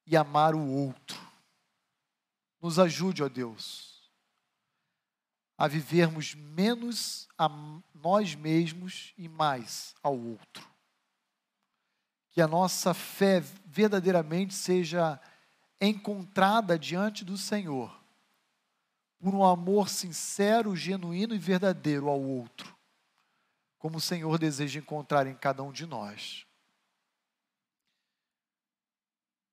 [0.06, 1.18] e amar o outro.
[2.60, 3.89] Nos ajude, ó Deus,
[5.60, 7.46] a vivermos menos a
[7.94, 10.66] nós mesmos e mais ao outro.
[12.30, 15.20] Que a nossa fé verdadeiramente seja
[15.78, 17.94] encontrada diante do Senhor
[19.18, 22.74] por um amor sincero, genuíno e verdadeiro ao outro,
[23.78, 26.46] como o Senhor deseja encontrar em cada um de nós.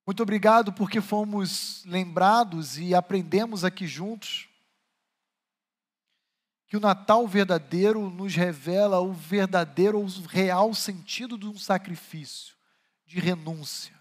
[0.05, 4.46] Muito obrigado porque fomos lembrados e aprendemos aqui juntos
[6.67, 12.55] que o Natal verdadeiro nos revela o verdadeiro, o real sentido de um sacrifício,
[13.05, 13.95] de renúncia.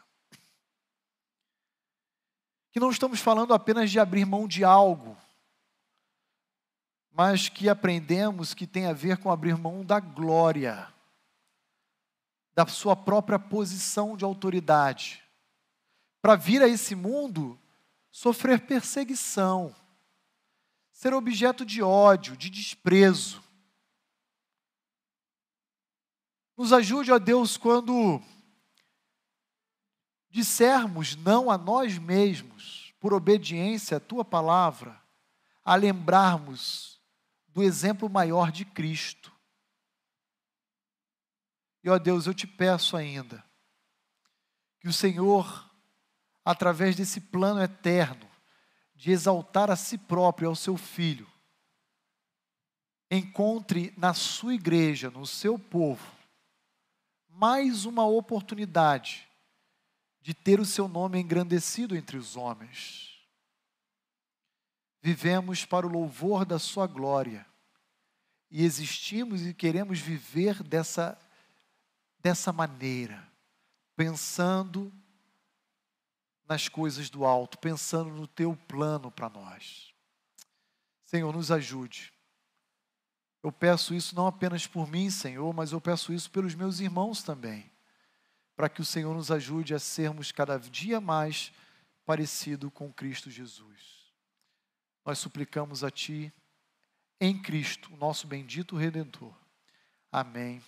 [2.72, 5.16] Que não estamos falando apenas de abrir mão de algo,
[7.12, 10.92] mas que aprendemos que tem a ver com abrir mão da glória,
[12.52, 15.22] da sua própria posição de autoridade,
[16.20, 17.56] para vir a esse mundo
[18.10, 19.72] sofrer perseguição,
[20.96, 23.44] ser objeto de ódio, de desprezo.
[26.56, 28.18] Nos ajude, ó Deus, quando
[30.30, 34.98] dissermos não a nós mesmos, por obediência à tua palavra,
[35.62, 36.98] a lembrarmos
[37.48, 39.30] do exemplo maior de Cristo.
[41.84, 43.44] E ó Deus, eu te peço ainda
[44.80, 45.70] que o Senhor,
[46.42, 48.25] através desse plano eterno
[48.96, 51.28] de exaltar a si próprio, ao seu filho,
[53.10, 56.10] encontre na sua igreja, no seu povo,
[57.28, 59.28] mais uma oportunidade
[60.20, 63.16] de ter o seu nome engrandecido entre os homens.
[65.00, 67.46] Vivemos para o louvor da Sua glória.
[68.50, 71.16] E existimos e queremos viver dessa,
[72.18, 73.24] dessa maneira,
[73.94, 74.92] pensando
[76.48, 79.92] nas coisas do alto, pensando no Teu plano para nós.
[81.04, 82.12] Senhor, nos ajude.
[83.42, 87.22] Eu peço isso não apenas por mim, Senhor, mas eu peço isso pelos meus irmãos
[87.22, 87.70] também,
[88.56, 91.52] para que o Senhor nos ajude a sermos cada dia mais
[92.04, 93.96] parecido com Cristo Jesus
[95.06, 96.32] nós suplicamos a Ti,
[97.20, 99.32] em Cristo, o nosso bendito Redentor.
[100.10, 100.60] Amém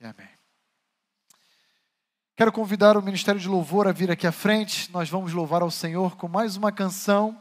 [0.00, 0.35] e amém.
[2.38, 4.92] Quero convidar o Ministério de Louvor a vir aqui à frente.
[4.92, 7.40] Nós vamos louvar ao Senhor com mais uma canção.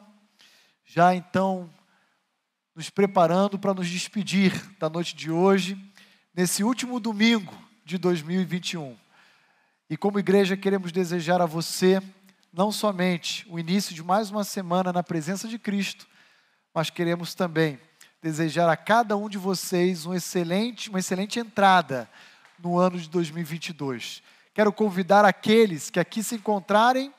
[0.86, 1.70] Já então,
[2.74, 5.78] nos preparando para nos despedir da noite de hoje,
[6.34, 7.54] nesse último domingo
[7.84, 8.98] de 2021.
[9.90, 12.02] E como igreja, queremos desejar a você
[12.54, 16.08] não somente o início de mais uma semana na presença de Cristo,
[16.74, 17.78] mas queremos também
[18.24, 22.10] desejar a cada um de vocês um excelente, uma excelente entrada
[22.58, 24.24] no ano de 2022.
[24.56, 27.14] Quero convidar aqueles que aqui se encontrarem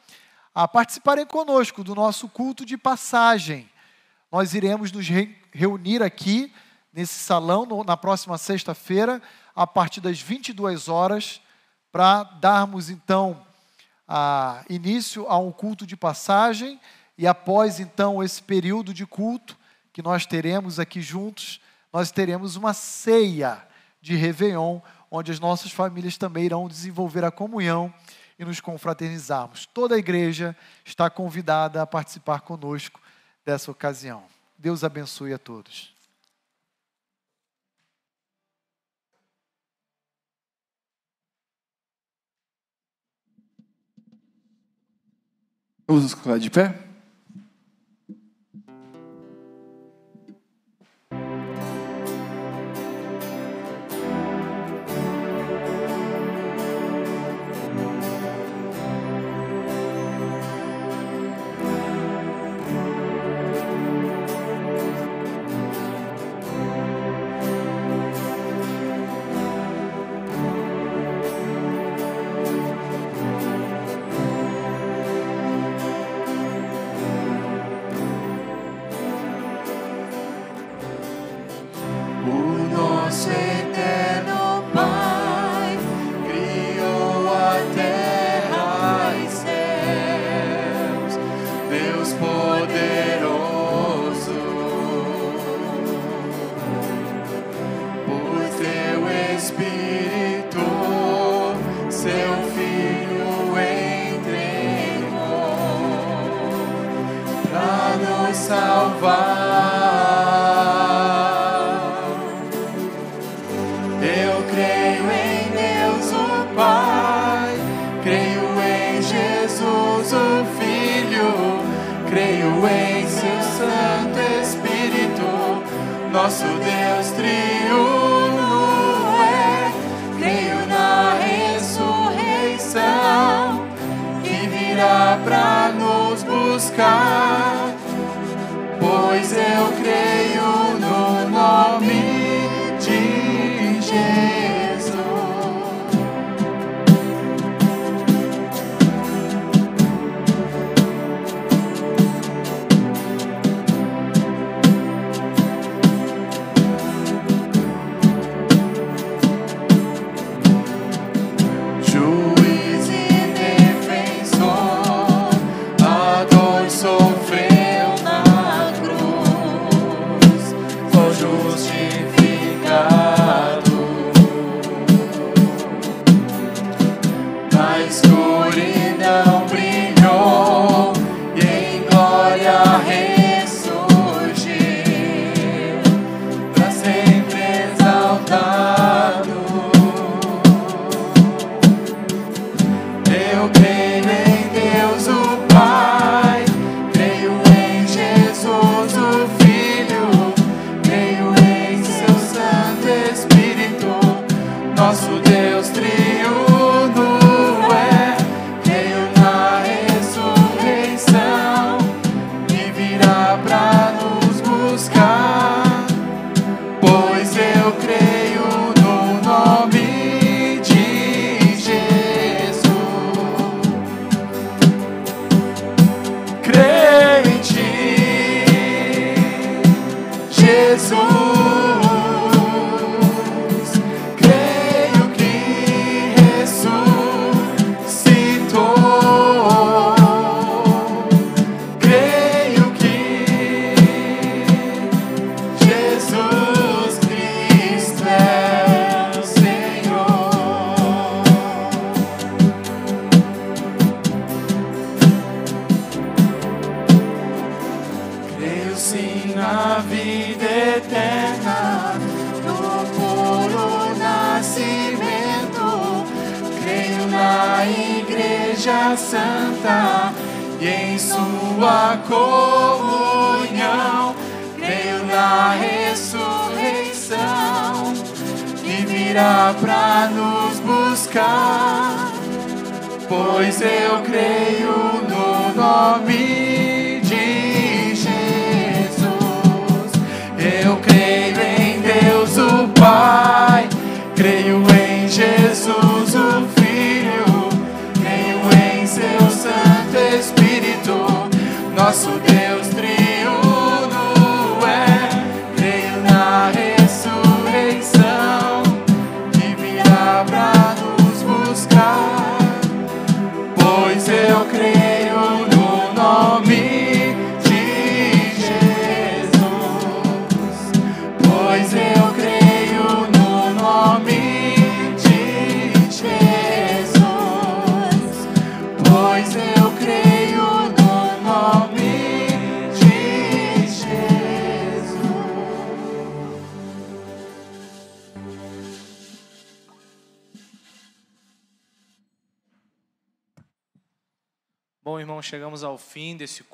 [0.55, 3.69] a participarem conosco do nosso culto de passagem.
[4.33, 5.07] Nós iremos nos
[5.53, 6.51] reunir aqui
[6.91, 9.21] nesse salão no, na próxima sexta-feira,
[9.55, 11.43] a partir das 22 horas,
[11.93, 13.47] para darmos então
[14.09, 16.81] a, início a um culto de passagem
[17.19, 19.59] e após então esse período de culto
[19.93, 21.61] que nós teremos aqui juntos,
[21.93, 23.63] nós teremos uma ceia
[24.01, 24.81] de Réveillon,
[25.11, 27.93] onde as nossas famílias também irão desenvolver a comunhão
[28.39, 29.67] e nos confraternizarmos.
[29.67, 33.01] Toda a igreja está convidada a participar conosco
[33.45, 34.25] dessa ocasião.
[34.59, 35.95] Deus abençoe a todos.
[45.87, 46.86] Vamos nos colocar de pé?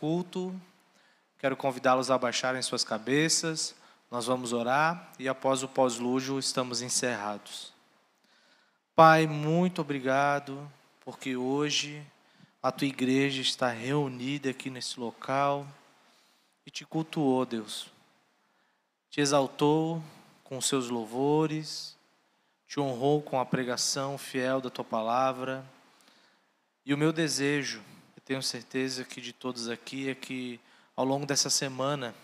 [0.02, 0.52] culto.
[1.38, 3.72] Quero convidá-los a baixarem suas cabeças.
[4.10, 7.72] Nós vamos orar e após o pós-lúgio estamos encerrados.
[8.96, 10.68] Pai, muito obrigado
[11.04, 12.04] porque hoje
[12.60, 15.64] a tua igreja está reunida aqui nesse local
[16.66, 17.86] e te cultuou, Deus.
[19.08, 20.02] Te exaltou
[20.42, 21.96] com seus louvores,
[22.66, 25.64] te honrou com a pregação fiel da tua palavra.
[26.84, 27.80] E o meu desejo
[28.22, 30.60] eu tenho certeza que de todos aqui é que
[30.94, 32.14] ao longo dessa semana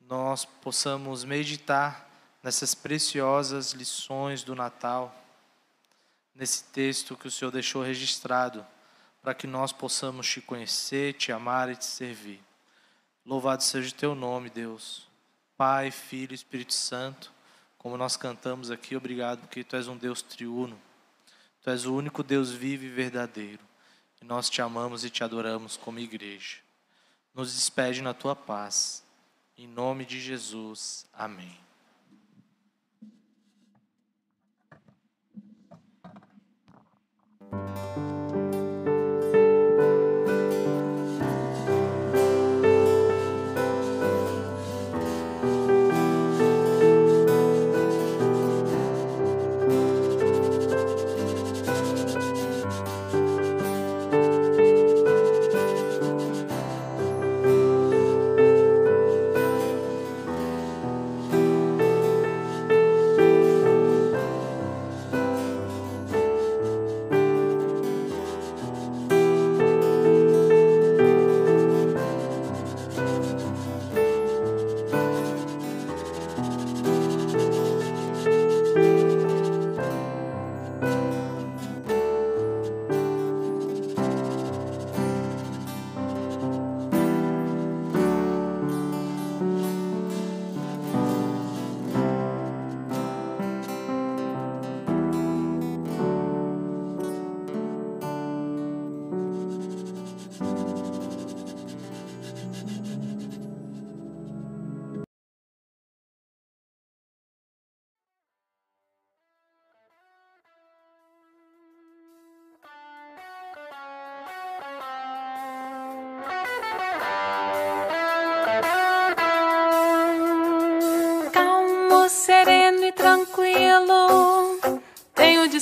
[0.00, 2.08] nós possamos meditar
[2.42, 5.14] nessas preciosas lições do Natal,
[6.34, 8.66] nesse texto que o Senhor deixou registrado,
[9.22, 12.40] para que nós possamos te conhecer, te amar e te servir.
[13.26, 15.06] Louvado seja o teu nome, Deus.
[15.54, 17.30] Pai, Filho, Espírito Santo,
[17.76, 20.80] como nós cantamos aqui, obrigado porque tu és um Deus triuno.
[21.62, 23.73] Tu és o único Deus vivo e verdadeiro.
[24.26, 26.58] Nós te amamos e te adoramos como igreja.
[27.34, 29.04] Nos despede na tua paz.
[29.56, 31.06] Em nome de Jesus.
[31.12, 31.64] Amém.
[37.94, 38.23] Calmo,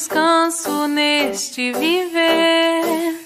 [0.03, 3.21] descanso neste viver.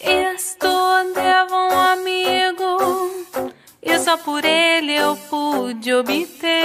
[0.00, 3.24] Estou devo um amigo,
[3.80, 6.61] e só por ele eu pude obter.